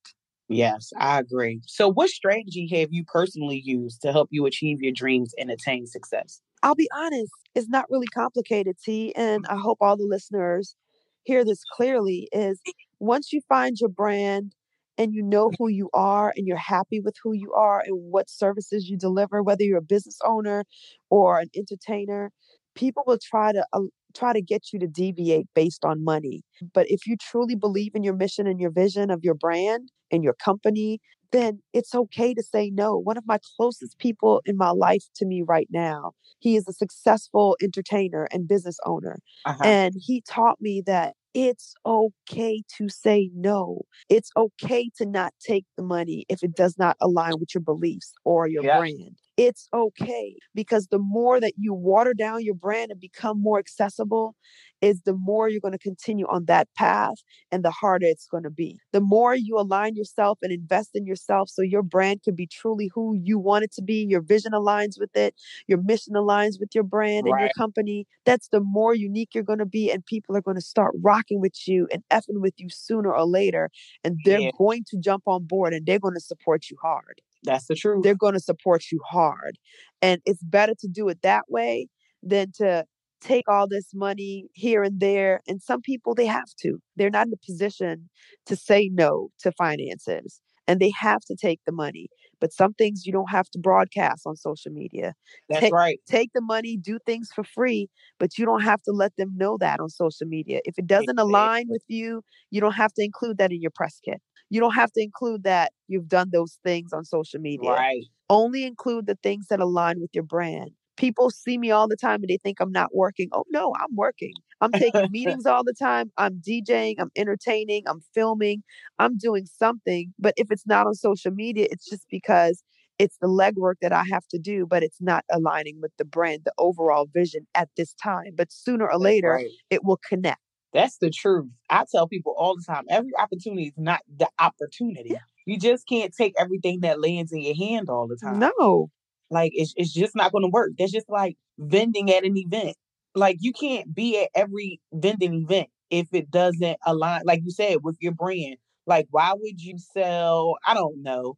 [0.50, 1.60] Yes, I agree.
[1.66, 5.86] So, what strategy have you personally used to help you achieve your dreams and attain
[5.88, 6.42] success?
[6.64, 9.14] I'll be honest, it's not really complicated, T.
[9.16, 9.54] And mm.
[9.54, 10.76] I hope all the listeners
[11.24, 12.62] hear this clearly is
[13.00, 14.54] once you find your brand
[14.98, 18.30] and you know who you are and you're happy with who you are and what
[18.30, 20.64] services you deliver, whether you're a business owner
[21.10, 22.32] or an entertainer,
[22.76, 23.82] people will try to uh,
[24.16, 26.42] try to get you to deviate based on money.
[26.74, 30.24] But if you truly believe in your mission and your vision of your brand and
[30.24, 31.00] your company,
[31.32, 32.98] then it's okay to say no.
[32.98, 36.74] One of my closest people in my life to me right now, he is a
[36.74, 39.18] successful entertainer and business owner.
[39.46, 39.64] Uh-huh.
[39.64, 43.82] And he taught me that it's okay to say no.
[44.10, 48.12] It's okay to not take the money if it does not align with your beliefs
[48.26, 49.20] or your brand.
[49.38, 54.36] It's okay because the more that you water down your brand and become more accessible,
[54.82, 57.16] is the more you're going to continue on that path
[57.52, 58.80] and the harder it's going to be.
[58.94, 62.90] The more you align yourself and invest in yourself so your brand can be truly
[62.94, 65.36] who you want it to be, your vision aligns with it,
[65.68, 69.60] your mission aligns with your brand and your company, that's the more unique you're going
[69.60, 69.92] to be.
[69.92, 73.26] And people are going to start rocking with you and effing with you sooner or
[73.26, 73.70] later.
[74.04, 74.52] And they're Yeah.
[74.58, 77.22] going to jump on board and they're going to support you hard.
[77.44, 78.04] That's the truth.
[78.04, 79.58] They're going to support you hard.
[80.02, 81.88] And it's better to do it that way
[82.24, 82.86] than to
[83.22, 85.42] take all this money here and there.
[85.48, 86.80] And some people, they have to.
[86.96, 88.10] They're not in a position
[88.46, 92.10] to say no to finances and they have to take the money.
[92.40, 95.14] but some things you don't have to broadcast on social media.
[95.50, 96.00] That's take, right.
[96.08, 99.58] Take the money, do things for free, but you don't have to let them know
[99.60, 100.60] that on social media.
[100.64, 101.24] If it doesn't Exactly.
[101.24, 102.22] align with you,
[102.52, 104.22] you don't have to include that in your press kit.
[104.50, 107.72] You don't have to include that you've done those things on social media.
[107.72, 108.06] Right.
[108.30, 110.72] Only include the things that align with your brand.
[110.98, 113.30] People see me all the time and they think I'm not working.
[113.32, 114.34] Oh no, I'm working.
[114.62, 116.12] I'm taking meetings all the time.
[116.18, 118.64] I'm DJing, I'm entertaining, I'm filming,
[118.98, 120.14] I'm doing something.
[120.18, 122.64] But if it's not on social media, it's just because
[123.00, 126.42] it's the legwork that I have to do, but it's not aligning with the brand,
[126.46, 128.32] the overall vision at this time.
[128.36, 129.50] But sooner or later, right.
[129.70, 130.40] it will connect.
[130.74, 131.50] That's the truth.
[131.70, 135.16] I tell people all the time every opportunity is not the opportunity.
[135.46, 138.40] You just can't take everything that lands in your hand all the time.
[138.40, 138.90] No.
[139.30, 140.72] Like it's it's just not going to work.
[140.78, 142.76] That's just like vending at an event.
[143.16, 147.78] Like you can't be at every vending event if it doesn't align, like you said,
[147.82, 148.58] with your brand.
[148.86, 150.56] Like why would you sell?
[150.66, 151.38] I don't know,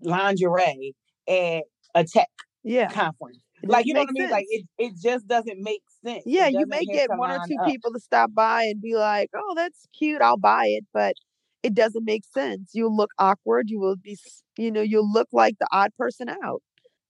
[0.00, 0.94] lingerie
[1.28, 1.64] at
[1.94, 2.28] a tech
[2.62, 2.88] Yeah.
[2.90, 3.38] conference?
[3.64, 4.30] Like you know what I mean?
[4.30, 6.22] Like it it just doesn't make sense.
[6.26, 7.66] Yeah, you may get one or two up.
[7.66, 10.22] people to stop by and be like, "Oh, that's cute.
[10.22, 11.14] I'll buy it," but
[11.62, 12.70] it doesn't make sense.
[12.72, 13.68] You'll look awkward.
[13.68, 14.18] You will be,
[14.56, 16.62] you know, you'll look like the odd person out.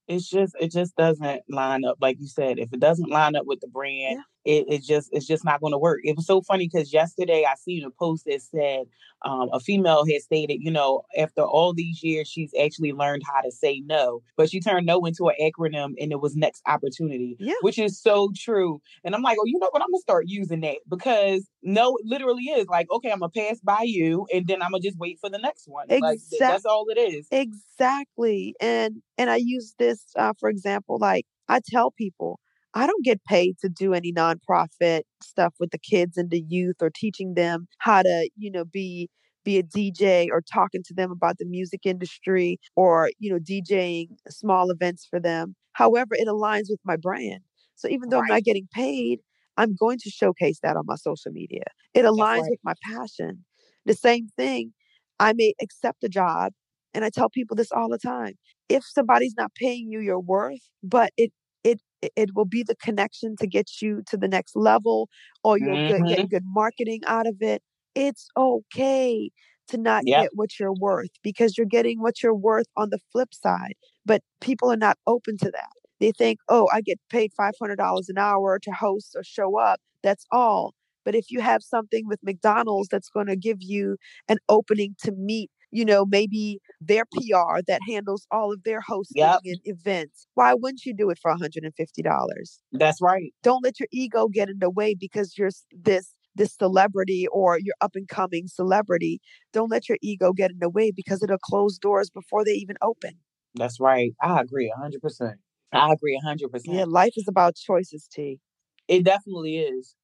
[0.07, 3.45] it's just it just doesn't line up like you said if it doesn't line up
[3.45, 6.41] with the brand it, it just it's just not going to work it was so
[6.41, 8.85] funny because yesterday i seen a post that said
[9.23, 13.41] um, a female had stated you know after all these years she's actually learned how
[13.41, 17.35] to say no but she turned no into an acronym and it was next opportunity
[17.39, 17.53] Yeah.
[17.61, 20.61] which is so true and i'm like oh you know what i'm gonna start using
[20.61, 24.61] that because no it literally is like okay i'm gonna pass by you and then
[24.61, 28.55] i'm gonna just wait for the next one like that's all it is Exactly.
[28.59, 30.97] And and I use this uh, for example.
[30.99, 32.39] Like I tell people,
[32.73, 36.77] I don't get paid to do any nonprofit stuff with the kids and the youth
[36.81, 39.09] or teaching them how to, you know, be
[39.43, 44.09] be a DJ or talking to them about the music industry or, you know, DJing
[44.29, 45.55] small events for them.
[45.73, 47.41] However, it aligns with my brand.
[47.75, 49.19] So even though I'm not getting paid,
[49.57, 51.63] I'm going to showcase that on my social media.
[51.93, 52.51] It aligns right.
[52.51, 53.45] with my passion.
[53.85, 54.73] The same thing,
[55.19, 56.53] I may accept a job
[56.93, 58.33] and I tell people this all the time.
[58.69, 61.31] If somebody's not paying you your worth, but it
[61.63, 61.79] it
[62.15, 65.09] it- will be the connection to get you to the next level
[65.43, 66.07] or you'll get, mm-hmm.
[66.07, 67.61] get good marketing out of it.
[67.95, 69.29] It's okay
[69.67, 70.21] to not Yep.
[70.21, 73.73] get what you're worth because you're getting what you're worth on the flip side.
[74.05, 75.69] But people are not open to that.
[75.99, 79.79] They think, oh, I get paid $500 an hour to host or show up.
[80.03, 80.73] That's all.
[81.05, 83.97] But if you have something with McDonald's that's going to give you
[84.27, 89.17] an opening to meet, you know, maybe their PR that handles all of their hosting
[89.17, 89.41] Yep.
[89.45, 92.61] and events, why wouldn't you do it for $150?
[92.73, 97.27] that's right Don't let your ego get in the way because you're this this celebrity
[97.31, 99.19] or you're up and coming celebrity.
[99.51, 102.77] Don't let your ego get in the way because it'll close doors before they even
[102.81, 103.15] open.
[103.55, 104.13] That's right.
[104.21, 105.39] I agree a hundred percent.
[105.73, 108.39] I agree a hundred Yeah, life is about choices, T.
[108.87, 109.95] It definitely is.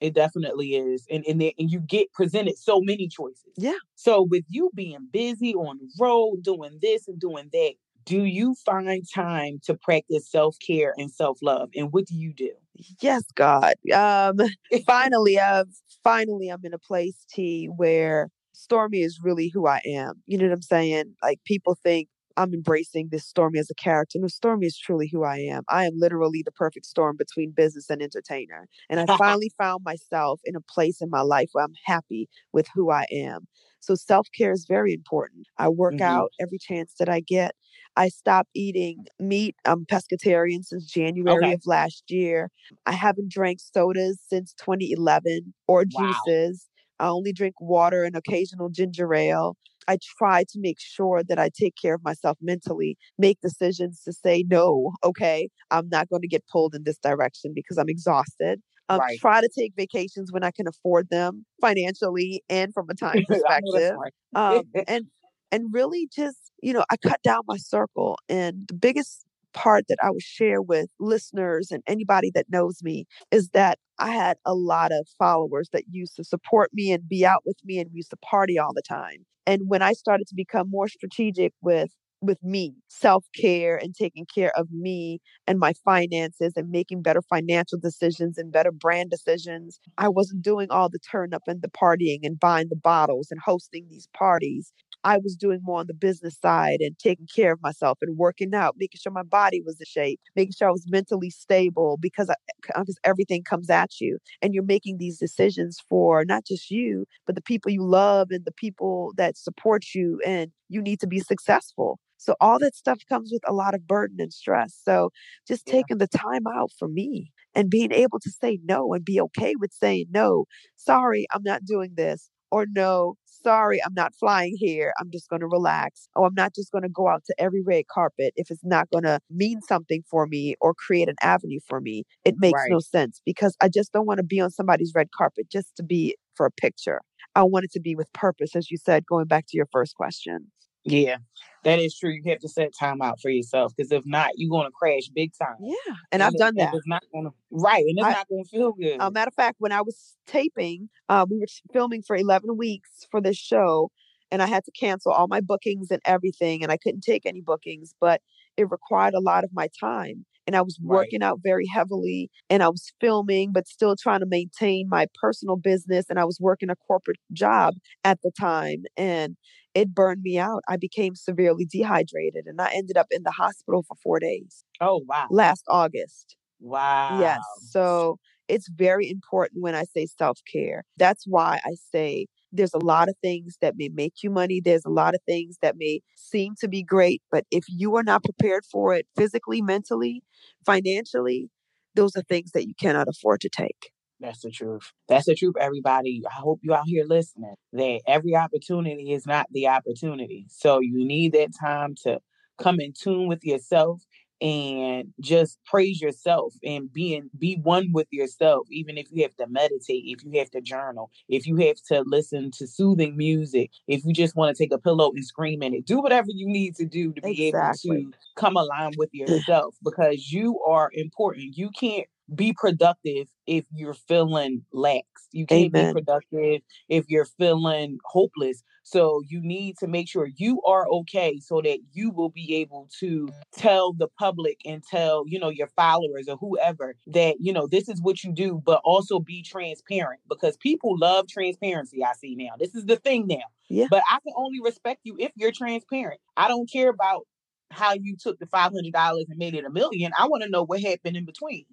[0.00, 1.06] It definitely is.
[1.10, 3.52] And and, and you get presented so many choices.
[3.56, 3.78] Yeah.
[3.94, 8.54] So with you being busy on the road, doing this and doing that, do you
[8.64, 11.70] find time to practice self-care and self-love?
[11.74, 12.52] And what do you do?
[13.00, 13.74] Yes, God.
[13.92, 14.38] Um,
[14.86, 15.68] finally, I've
[16.02, 20.22] finally I'm in a place, T, where Stormy is really who I am.
[20.26, 21.14] You know what I'm saying?
[21.22, 22.08] Like people think
[22.40, 24.18] I'm embracing this Stormy as a character.
[24.20, 25.62] No, Stormy is truly who I am.
[25.68, 28.66] I am literally the perfect storm between business and entertainer.
[28.88, 32.66] And I finally found myself in a place in my life where I'm happy with
[32.74, 33.46] who I am.
[33.80, 35.46] So self care is very important.
[35.58, 36.00] I work Mhm.
[36.00, 37.54] out every chance that I get.
[37.96, 39.56] I stopped eating meat.
[39.64, 41.52] I'm pescatarian since January Okay.
[41.52, 42.50] of last year.
[42.86, 46.24] I haven't drank sodas since 2011 or Wow.
[46.24, 46.66] juices.
[46.98, 49.56] I only drink water and occasional ginger ale.
[49.90, 54.12] I try to make sure that I take care of myself mentally, make decisions to
[54.12, 58.60] say no, okay, I'm not going to get pulled in this direction because I'm exhausted.
[58.88, 59.18] Um, Right.
[59.20, 63.20] Try to take vacations when I can afford them financially and from a time I
[63.20, 63.98] know that's perspective
[64.34, 65.06] um, and
[65.52, 69.98] and really just you know i cut down my circle and the biggest part that
[70.02, 74.54] i would share with listeners and anybody that knows me is that i had a
[74.54, 78.10] lot of followers that used to support me and be out with me and used
[78.10, 79.24] to party all the time.
[79.46, 81.90] And when i started to become more strategic with
[82.22, 87.78] with me self-care and taking care of me and my finances and making better financial
[87.78, 92.18] decisions and better brand decisions i wasn't doing all the turn up and the partying
[92.22, 94.72] and buying the bottles and hosting these parties
[95.04, 98.54] I was doing more on the business side and taking care of myself and working
[98.54, 102.28] out, making sure my body was in shape, making sure I was mentally stable because
[102.30, 102.34] I,
[102.76, 107.34] because everything comes at you and you're making these decisions for not just you, but
[107.34, 111.20] the people you love and the people that support you and you need to be
[111.20, 111.98] successful.
[112.18, 114.78] So all that stuff comes with a lot of burden and stress.
[114.84, 115.10] So
[115.48, 115.72] just Yeah.
[115.72, 119.54] taking the time out for me and being able to say no and be okay
[119.58, 120.44] with saying no.
[120.76, 122.30] Sorry, I'm not doing this.
[122.50, 124.92] Or no, sorry, I'm not flying here.
[125.00, 126.08] I'm just going to relax.
[126.16, 128.90] Oh, I'm not just going to go out to every red carpet if it's not
[128.90, 132.04] going to mean something for me or create an avenue for me.
[132.24, 135.50] It makes no sense because I just don't want to be on somebody's red carpet
[135.50, 137.00] just to be for a picture.
[137.34, 139.94] I want it to be with purpose, as you said, going back to your first
[139.94, 140.50] question.
[140.84, 141.18] Yeah,
[141.64, 142.10] that is true.
[142.10, 145.08] You have to set time out for yourself because if not, you're going to crash
[145.14, 145.56] big time.
[145.60, 145.94] Yeah.
[146.12, 146.74] And I've it- done that.
[146.74, 149.00] It's not going to right, and it's I- not going to feel good.
[149.00, 153.06] Uh, matter of fact, when I was taping, uh, we were filming for 11 weeks
[153.10, 153.90] for this show,
[154.30, 157.40] and I had to cancel all my bookings and everything, and I couldn't take any
[157.42, 158.22] bookings, but
[158.56, 160.24] it required a lot of my time.
[160.46, 161.12] And I was Right.
[161.12, 165.56] working out very heavily, and I was filming, but still trying to maintain my personal
[165.56, 166.06] business.
[166.10, 167.74] And I was working a corporate job
[168.04, 169.36] at the time, and
[169.74, 170.62] it burned me out.
[170.68, 174.98] I became severely dehydrated, and I ended up in the hospital for four days oh
[175.06, 176.36] wow, last August.
[176.60, 177.04] wow.
[177.08, 177.48] Yes.
[177.58, 180.84] So it's very important when I say self care.
[180.96, 184.60] That's why I say there's a lot of things that may make you money.
[184.60, 188.02] There's a lot of things that may seem to be great, but if you are
[188.02, 190.22] not prepared for it physically, mentally,
[190.64, 191.48] financially,
[191.94, 193.90] those are things that you cannot afford to take.
[194.20, 194.92] That's the truth.
[195.08, 196.22] That's the truth, everybody.
[196.30, 200.46] I hope you out here listening that every opportunity is not the opportunity.
[200.50, 202.20] So you need that time to
[202.58, 204.02] come in tune with yourself
[204.40, 209.36] and just praise yourself and be in, be one with yourself even if you have
[209.36, 213.70] to meditate if you have to journal if you have to listen to soothing music
[213.86, 216.46] if you just want to take a pillow and scream in it do whatever you
[216.46, 217.98] need to do to be Exactly.
[217.98, 223.64] able to come aligned with yourself because you are important you can't be productive if
[223.72, 225.04] you're feeling lax.
[225.32, 225.94] You can't Amen.
[225.94, 228.62] be productive if you're feeling hopeless.
[228.82, 232.88] So you need to make sure you are okay so that you will be able
[233.00, 237.66] to tell the public and tell, you know, your followers or whoever that, you know,
[237.66, 242.04] this is what you do, but also be transparent because people love transparency.
[242.04, 242.54] I see now.
[242.58, 243.36] This is the thing now.
[243.68, 243.86] Yeah.
[243.90, 246.20] But I can only respect you if you're transparent.
[246.36, 247.26] I don't care about
[247.70, 250.12] how you took the $500 and made it a million.
[250.18, 251.64] I want to know what happened in between.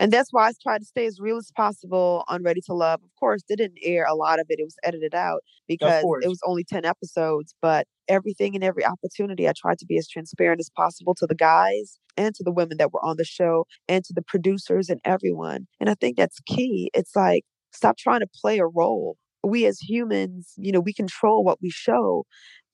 [0.00, 3.00] And that's why I tried to stay as real as possible on Ready to Love.
[3.02, 4.60] Of course, they didn't air a lot of it.
[4.60, 7.54] It was edited out because it was only 10 episodes.
[7.60, 11.34] But everything and every opportunity, I tried to be as transparent as possible to the
[11.34, 15.00] guys and to the women that were on the show and to the producers and
[15.04, 15.66] everyone.
[15.80, 16.90] And I think that's key.
[16.94, 19.16] It's like, stop trying to play a role.
[19.44, 22.24] We as humans, you know, we control what we show,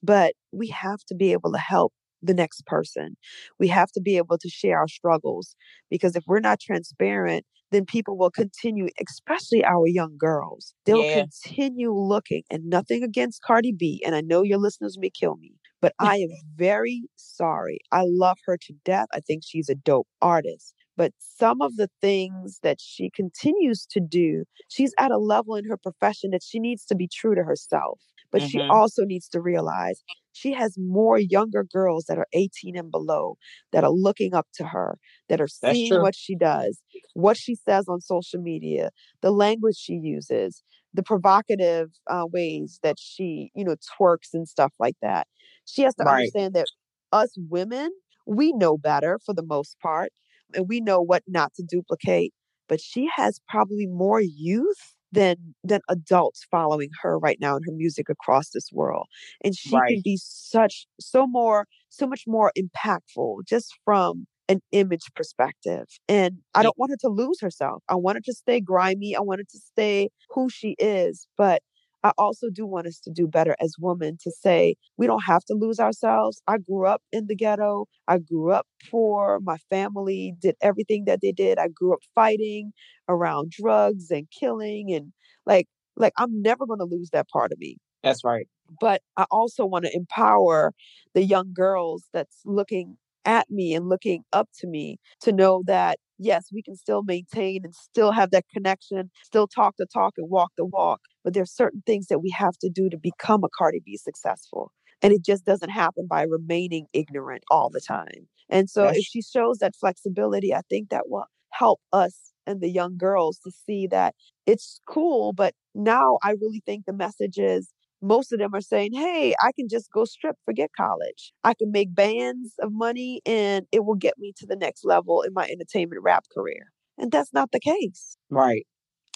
[0.02, 1.92] but we have to be able to help
[2.24, 3.16] the next person.
[3.58, 5.56] We have to be able to share our struggles
[5.90, 10.74] because if we're not transparent, then people will continue, especially our young girls.
[10.86, 11.04] They'll Yeah.
[11.04, 14.02] continue looking, and nothing against Cardi B.
[14.06, 17.78] And I know your listeners may kill me, but I am very sorry.
[17.92, 19.08] I love her to death.
[19.12, 20.74] I think she's a dope artist.
[20.96, 25.64] But some of the things that she continues to do, she's at a level in
[25.66, 28.00] her profession that she needs to be true to herself.
[28.30, 28.68] But she Mhm.
[28.70, 30.02] also needs to realize
[30.34, 33.36] she has more younger girls that are 18 and below
[33.72, 36.82] that are looking up to her, that are seeing what she does,
[37.14, 38.90] what she says on social media,
[39.22, 44.72] the language she uses, the provocative uh, ways that she, you know, twerks and stuff
[44.78, 45.26] like that.
[45.64, 46.34] She has to Right.
[46.34, 46.68] understand that
[47.12, 47.90] us women,
[48.26, 50.12] we know better for the most part,
[50.54, 52.32] and we know what not to duplicate.
[52.68, 57.72] But she has probably more youth than than adults following her right now and her
[57.72, 59.06] music across this world
[59.42, 65.06] and she can be such so more so much more impactful just from an image
[65.14, 67.82] perspective and i don't want her to lose herself.
[67.88, 69.16] I want her to stay grimy.
[69.16, 71.62] I want her to stay who she is but
[72.04, 75.44] i also do want us to do better as women to say we don't have
[75.44, 76.42] to lose ourselves.
[76.46, 77.86] I grew up in the ghetto.
[78.06, 79.40] I grew up poor.
[79.42, 81.58] My family did everything that they did.
[81.58, 82.72] I grew up fighting
[83.08, 85.12] around drugs and killing and
[85.46, 87.76] like like i'm never going to lose that part of me.
[88.02, 88.46] That's right.
[88.80, 90.72] but I also want to empower
[91.14, 95.98] the young girls that's looking at me and looking up to me to know that
[96.18, 100.30] yes, we can still maintain and still have that connection, still talk the talk and
[100.30, 103.48] walk the walk, but there's certain things that we have to do to become a
[103.56, 104.72] Cardi B successful.
[105.02, 108.28] And it just doesn't happen by remaining ignorant all the time.
[108.48, 112.70] And so if she shows that flexibility, I think that will help us and the
[112.70, 114.14] young girls to see that
[114.46, 117.70] it's cool, but now I really think the message is
[118.04, 121.32] most of them are saying, hey, I can just go strip, forget college.
[121.44, 125.22] I can make bands of money and it will get me to the next level
[125.22, 126.72] in my entertainment rap career.
[126.98, 128.16] And that's not the case.
[128.30, 128.66] Right.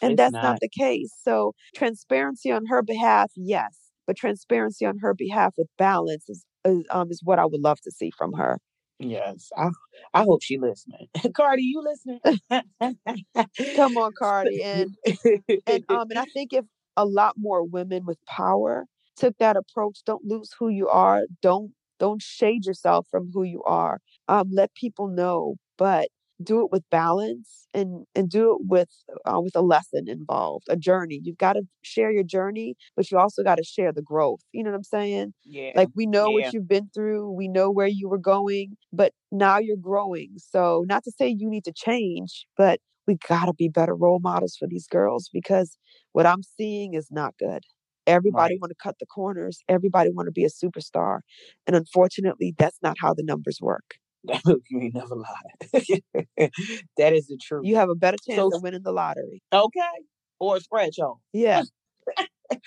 [0.03, 0.43] And It's that's not.
[0.43, 0.61] not.
[0.61, 1.13] the case.
[1.25, 3.77] So, transparency on her behalf, yes.
[4.07, 7.81] But transparency on her behalf with balance is is, um, is what I would love
[7.83, 8.59] to see from her.
[8.99, 9.69] Yes, I
[10.15, 11.09] I hope she listening.
[11.35, 12.21] Cardi, you listening?
[13.75, 14.97] Come on, Cardi, and
[15.67, 16.65] and um and I think if
[16.99, 18.85] a lot more women with power
[19.17, 23.63] took that approach, don't lose who you are, don't don't shade yourself from who you
[23.65, 23.99] are.
[24.29, 26.09] Um, let people know, but
[26.41, 28.91] do it with balance and and do it with
[29.27, 31.21] uh, with a lesson involved a journey.
[31.23, 34.41] You've got to share your journey but you also got to share the growth.
[34.53, 35.35] You know what i'm saying?
[35.45, 35.73] Yeah.
[35.75, 36.45] Like we know yeah.
[36.45, 40.35] what you've been through we know where you were going but now you're growing.
[40.37, 42.79] So not to say you need to change but
[43.09, 45.77] we got to be better role models for these girls because
[46.19, 47.63] what i'm seeing is not good
[48.09, 48.61] everybody Right.
[48.63, 51.21] want to cut the corners everybody want to be a superstar
[51.67, 53.95] and unfortunately that's not how the numbers work
[54.47, 55.59] you ain't never lied.
[56.99, 57.65] that is the truth.
[57.65, 59.81] you have a better chance So- of winning the lottery okay,
[60.41, 61.17] or a scratch on.
[61.33, 61.63] yeah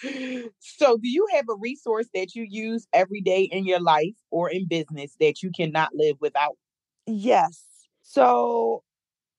[0.59, 4.49] so, do you have a resource that you use every day in your life or
[4.49, 6.55] in business that you cannot live without?
[7.07, 7.63] Yes.
[8.03, 8.83] So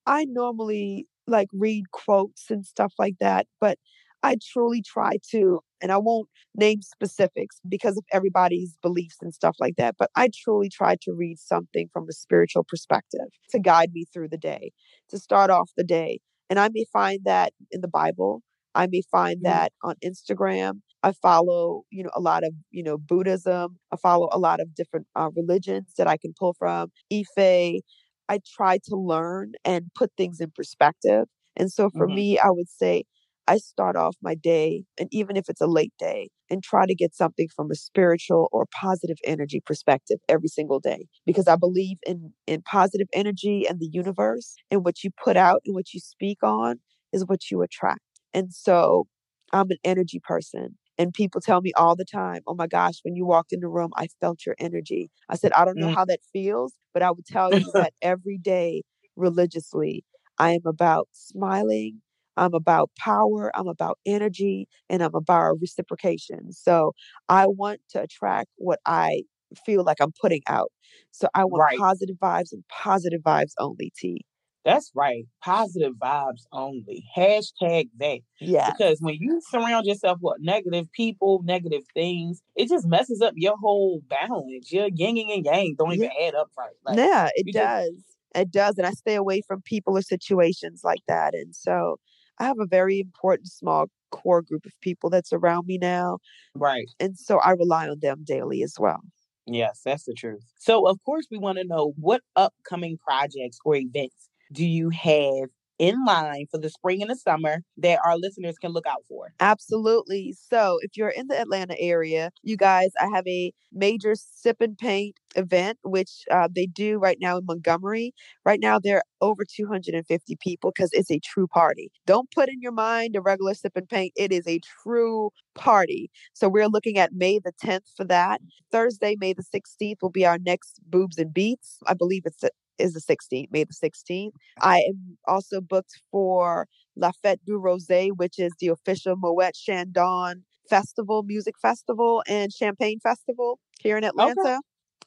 [0.07, 3.79] I normally like read quotes and stuff like that, but
[4.23, 9.57] I truly try to, and I won't name specifics because of everybody's beliefs and stuff
[9.61, 13.93] like that, but I truly try to read something from a spiritual perspective to guide
[13.93, 14.73] me through the day,
[15.11, 16.21] to start off the day.
[16.51, 18.43] And I may find that in the Bible.
[18.75, 19.45] I may find Mhm.
[19.45, 20.81] that on Instagram.
[21.03, 23.79] I follow, you know, a lot of, you know, Buddhism.
[23.93, 26.91] I follow a lot of different uh, religions that I can pull from.
[27.13, 27.81] Ife.
[28.29, 31.27] I try to learn and put things in perspective.
[31.57, 32.15] And so for Mhm.
[32.15, 33.05] me, I would say
[33.49, 36.95] I start off my day, and even if it's a late day, and try to
[36.95, 41.07] get something from a spiritual or positive energy perspective every single day.
[41.27, 45.63] Because I believe in in positive energy and the universe, and what you put out
[45.67, 46.81] and what you speak on
[47.13, 48.01] is what you attract.
[48.35, 49.07] And so
[49.53, 50.79] I'm an energy person.
[50.99, 53.69] And people tell me all the time, oh my gosh, when you walked in the
[53.69, 55.11] room, I felt your energy.
[55.29, 55.95] I said, I don't know Mm.
[55.95, 58.83] how that feels, but I would tell you that every day
[59.17, 60.05] religiously,
[60.39, 62.03] I am about smiling.
[62.37, 63.51] I'm about power.
[63.55, 66.53] I'm about energy and I'm about reciprocation.
[66.53, 66.93] So
[67.29, 69.23] I want to attract what I
[69.67, 70.73] feel like I'm putting out.
[71.11, 71.79] So I want Right.
[71.79, 74.25] positive vibes and positive vibes only, T.
[74.65, 75.25] That's right.
[75.45, 77.05] Positive vibes only.
[77.17, 78.21] Hashtag that.
[78.41, 78.71] Yeah.
[78.71, 83.57] Because when you surround yourself with negative people, negative things, it just messes up your
[83.57, 84.71] whole balance.
[84.71, 86.71] Your yin and yang don't even add up right.
[86.87, 88.05] Like, yeah, it you just- does.
[88.35, 88.79] It does.
[88.79, 91.35] And I stay away from people or situations like that.
[91.35, 91.97] And so
[92.39, 96.19] I have a very important small core group of people that's around me now.
[96.55, 96.87] right.
[97.01, 99.01] And so I rely on them daily as well.
[99.47, 100.45] Yes, that's the truth.
[100.59, 105.49] So, of course, we want to know what upcoming projects or events do you have
[105.79, 109.33] in line for the spring and the summer that our listeners can look out for?
[109.41, 110.35] Absolutely.
[110.51, 114.77] So, if you're in the Atlanta area, you guys, I have a major sip and
[114.77, 118.15] paint event, which uh, they do right now in Montgomery.
[118.45, 121.91] Right now, there are over 250 people because it's a true party.
[122.07, 126.11] Don't put in your mind a regular sip and paint, it is a true party.
[126.35, 128.41] So, we're looking at May the 10th for that.
[128.71, 131.79] Thursday, May the 16th, will be our next Boobs and Beats.
[131.87, 132.45] I believe it's
[132.83, 134.33] is the 16th, May the 16th.
[134.61, 136.67] I am also booked for
[136.97, 142.99] La Fête du Rosé, which is the official Moet Chandon festival, music festival, and champagne
[143.01, 144.61] festival here in Atlanta.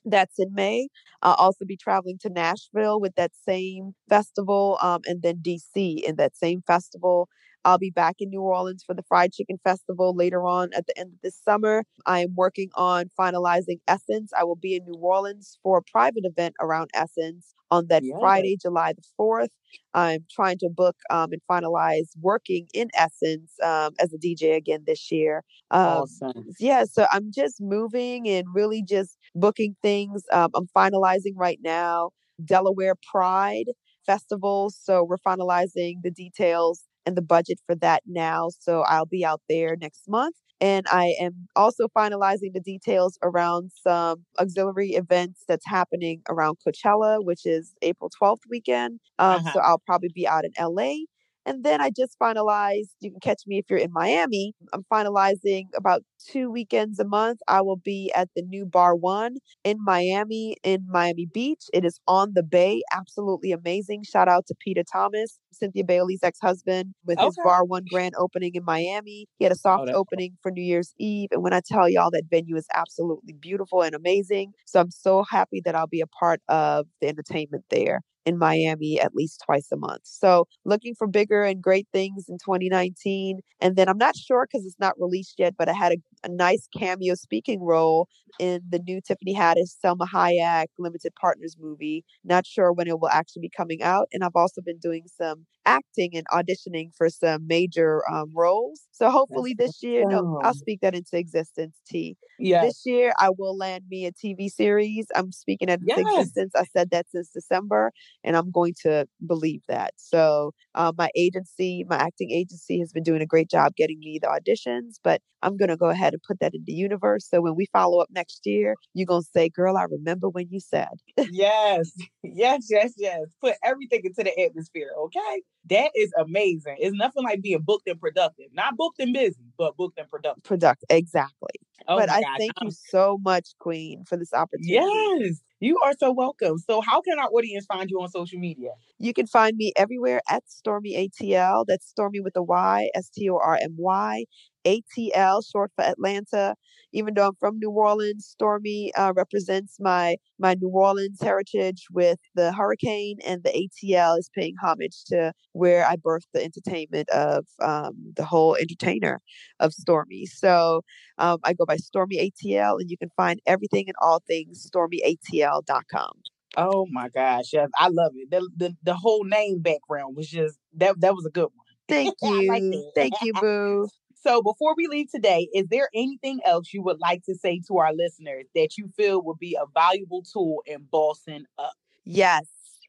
[0.06, 0.88] That's in May.
[1.24, 6.16] I'll also be traveling to Nashville with that same festival, um, and then DC in
[6.18, 7.28] that same festival.
[7.66, 10.98] I'll be back in New Orleans for the Fried Chicken Festival later on at the
[10.98, 11.84] end of this summer.
[12.06, 14.32] I am working on finalizing Essence.
[14.38, 18.20] I will be in New Orleans for a private event around Essence on that Yeah.
[18.20, 19.50] Friday, July the 4th.
[19.94, 24.84] I'm trying to book um, and finalize working in Essence um, as a DJ again
[24.86, 25.44] this year.
[25.72, 26.48] Um, awesome.
[26.60, 30.24] yeah, so I'm just moving and really just booking things.
[30.32, 32.12] Um, I'm finalizing right now
[32.44, 33.72] Delaware Pride
[34.06, 34.70] Festival.
[34.70, 38.50] So we're finalizing the details and the budget for that now.
[38.60, 40.36] So I'll be out there next month.
[40.62, 47.18] And I am also finalizing the details around some auxiliary events that's happening around Coachella,
[47.24, 49.00] which is April 12th weekend.
[49.20, 49.52] Um, Uh-huh.
[49.54, 51.08] So I'll probably be out in LA.
[51.48, 54.54] And then I just finalized, you can catch me if you're in Miami.
[54.74, 56.02] I'm finalizing about
[56.32, 57.40] two weekends a month.
[57.48, 61.66] I will be at the new Bar One in Miami, in Miami Beach.
[61.72, 62.82] It is on the bay.
[62.92, 64.04] Absolutely amazing.
[64.04, 68.52] Shout out to Peter Thomas, Cynthia Bailey's ex husband, with his Bar One grand opening
[68.56, 69.28] in Miami.
[69.38, 71.30] He had a oh, soft that's opening for New Year's Eve.
[71.32, 74.54] And when I tell y'all that venue is absolutely beautiful and amazing.
[74.66, 79.00] So I'm so happy that I'll be a part of the entertainment there in Miami
[79.00, 80.02] at least twice a month.
[80.04, 83.40] So looking for bigger and great things in 2019.
[83.62, 86.30] And then I'm not sure because it's not released yet, but I had a a
[86.30, 88.08] nice cameo speaking role
[88.40, 92.04] in the new Tiffany Haddish Salma Hayek limited partners movie.
[92.24, 94.08] Not sure when it will actually be coming out.
[94.12, 98.82] And I've also been doing some acting and auditioning for some major um, roles.
[98.92, 102.18] So hopefully this year, no, I'll speak that into existence, T.
[102.38, 102.62] Yeah.
[102.62, 105.08] This year, I will land me a TV series.
[105.16, 106.00] I'm speaking at Yes.
[106.02, 106.54] existence.
[106.56, 107.92] I said that since December,
[108.24, 109.94] and I'm going to believe that.
[109.98, 114.20] So, uh, my agency, my acting agency, has been doing a great job getting me
[114.22, 117.28] the auditions, but I'm going to go ahead and put that in the universe.
[117.30, 120.48] So, when we follow up next year, you're going to say, Girl, I remember when
[120.50, 120.88] you said.
[121.32, 121.92] yes,
[122.24, 123.22] yes, yes, yes.
[123.42, 125.42] Put everything into the atmosphere, okay?
[125.70, 126.78] That is amazing.
[126.80, 128.48] It's nothing like being booked and productive.
[128.54, 130.44] Not booked and busy, but booked and productive.
[130.44, 131.60] Product, exactly.
[131.88, 132.38] Oh but I God.
[132.38, 134.74] thank you so much, Queen, for this opportunity.
[134.74, 136.58] Yes, you are so welcome.
[136.58, 138.72] So, how can our audience find you on social media?
[138.98, 141.66] You can find me everywhere at Stormy ATL.
[141.68, 144.26] That's Stormy with a Y, S T O R M Y,
[144.66, 146.56] ATL, short for Atlanta.
[146.94, 152.20] Even though I'm from New Orleans, Stormy uh, represents my my New Orleans heritage with
[152.36, 157.46] the hurricane, and the ATL is paying homage to where I birthed the entertainment of
[157.62, 159.22] um, the whole entertainer
[159.60, 160.26] of Stormy.
[160.26, 160.82] So
[161.18, 166.12] um, I go by Stormy ATL, and you can find everything and all things StormyATL.com.
[166.58, 168.32] Oh my gosh, yes, I love it.
[168.32, 171.66] The, the the whole name background was just that that was a good one.
[171.88, 172.50] Thank you.
[172.50, 172.64] like.
[172.96, 173.90] Thank you, Boo.
[174.26, 177.78] So before we leave today, is there anything else you would like to say to
[177.78, 181.74] our listeners that you feel would be a valuable tool in bossing up?
[182.06, 182.48] Yes,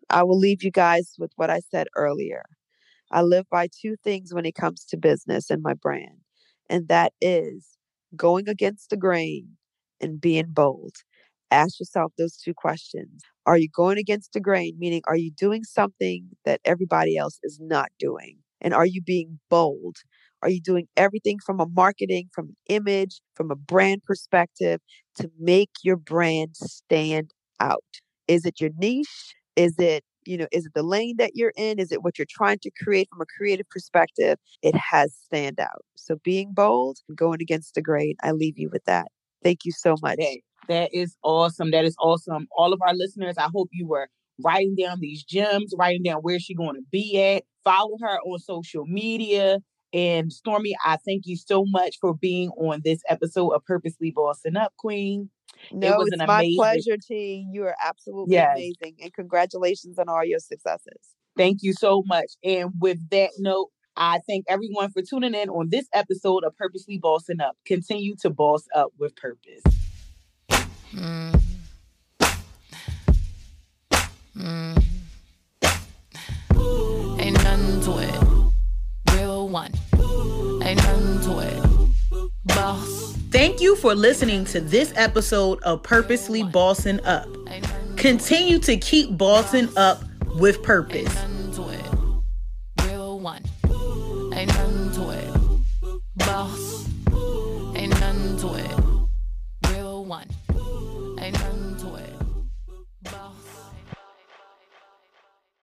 [0.09, 2.43] I will leave you guys with what I said earlier.
[3.11, 6.20] I live by two things when it comes to business and my brand,
[6.70, 7.76] and that is
[8.16, 9.59] going against the grain
[10.01, 10.95] and being bold.
[11.51, 13.20] Ask yourself those two questions.
[13.45, 14.76] Are you going against the grain?
[14.78, 18.39] Meaning, are you doing something that everybody else is not doing?
[18.62, 19.99] And are you being bold?
[20.43, 24.80] Are you doing everything from a marketing, from an image, from a brand perspective
[25.16, 27.82] to make your brand stand out?
[28.28, 29.34] Is it your niche?
[29.57, 31.78] Is it, you know, is it the lane that you're in?
[31.78, 34.39] Is it what you're trying to create from a creative perspective?
[34.62, 35.84] It has stand out.
[35.97, 39.07] So being bold and going against the grain, I leave you with that.
[39.43, 40.18] Thank you so much.
[40.18, 41.70] That, that is awesome.
[41.70, 42.47] That is awesome.
[42.57, 44.09] All of our listeners, I hope you were
[44.45, 47.45] writing down these gems, writing down where she's going to be at.
[47.64, 49.59] Follow her on social media.
[49.93, 54.57] And Stormy, I thank you so much for being on this episode of Purposely Bossing
[54.57, 55.30] Up, Queen.
[55.72, 57.47] No, was it's an my amazing- pleasure, T.
[57.51, 58.57] You are absolutely Yes.
[58.57, 58.97] amazing.
[59.03, 61.14] And congratulations on all your successes.
[61.37, 62.32] Thank you so much.
[62.45, 66.99] And with that note, I thank everyone for tuning in on this episode of Purposely
[66.99, 67.57] Bossing Up.
[67.64, 69.62] Continue to boss up with purpose.
[70.93, 71.41] Mm.
[74.37, 74.82] Mm.
[77.18, 78.26] Ain't nothing to it.
[79.49, 79.73] One.
[80.63, 82.31] Ain't nothing to it.
[82.45, 83.17] Boss.
[83.31, 87.29] Thank you for listening to this episode of Purposely Bossing Up.
[87.97, 90.03] Continue to keep bossing up
[90.37, 91.15] with purpose.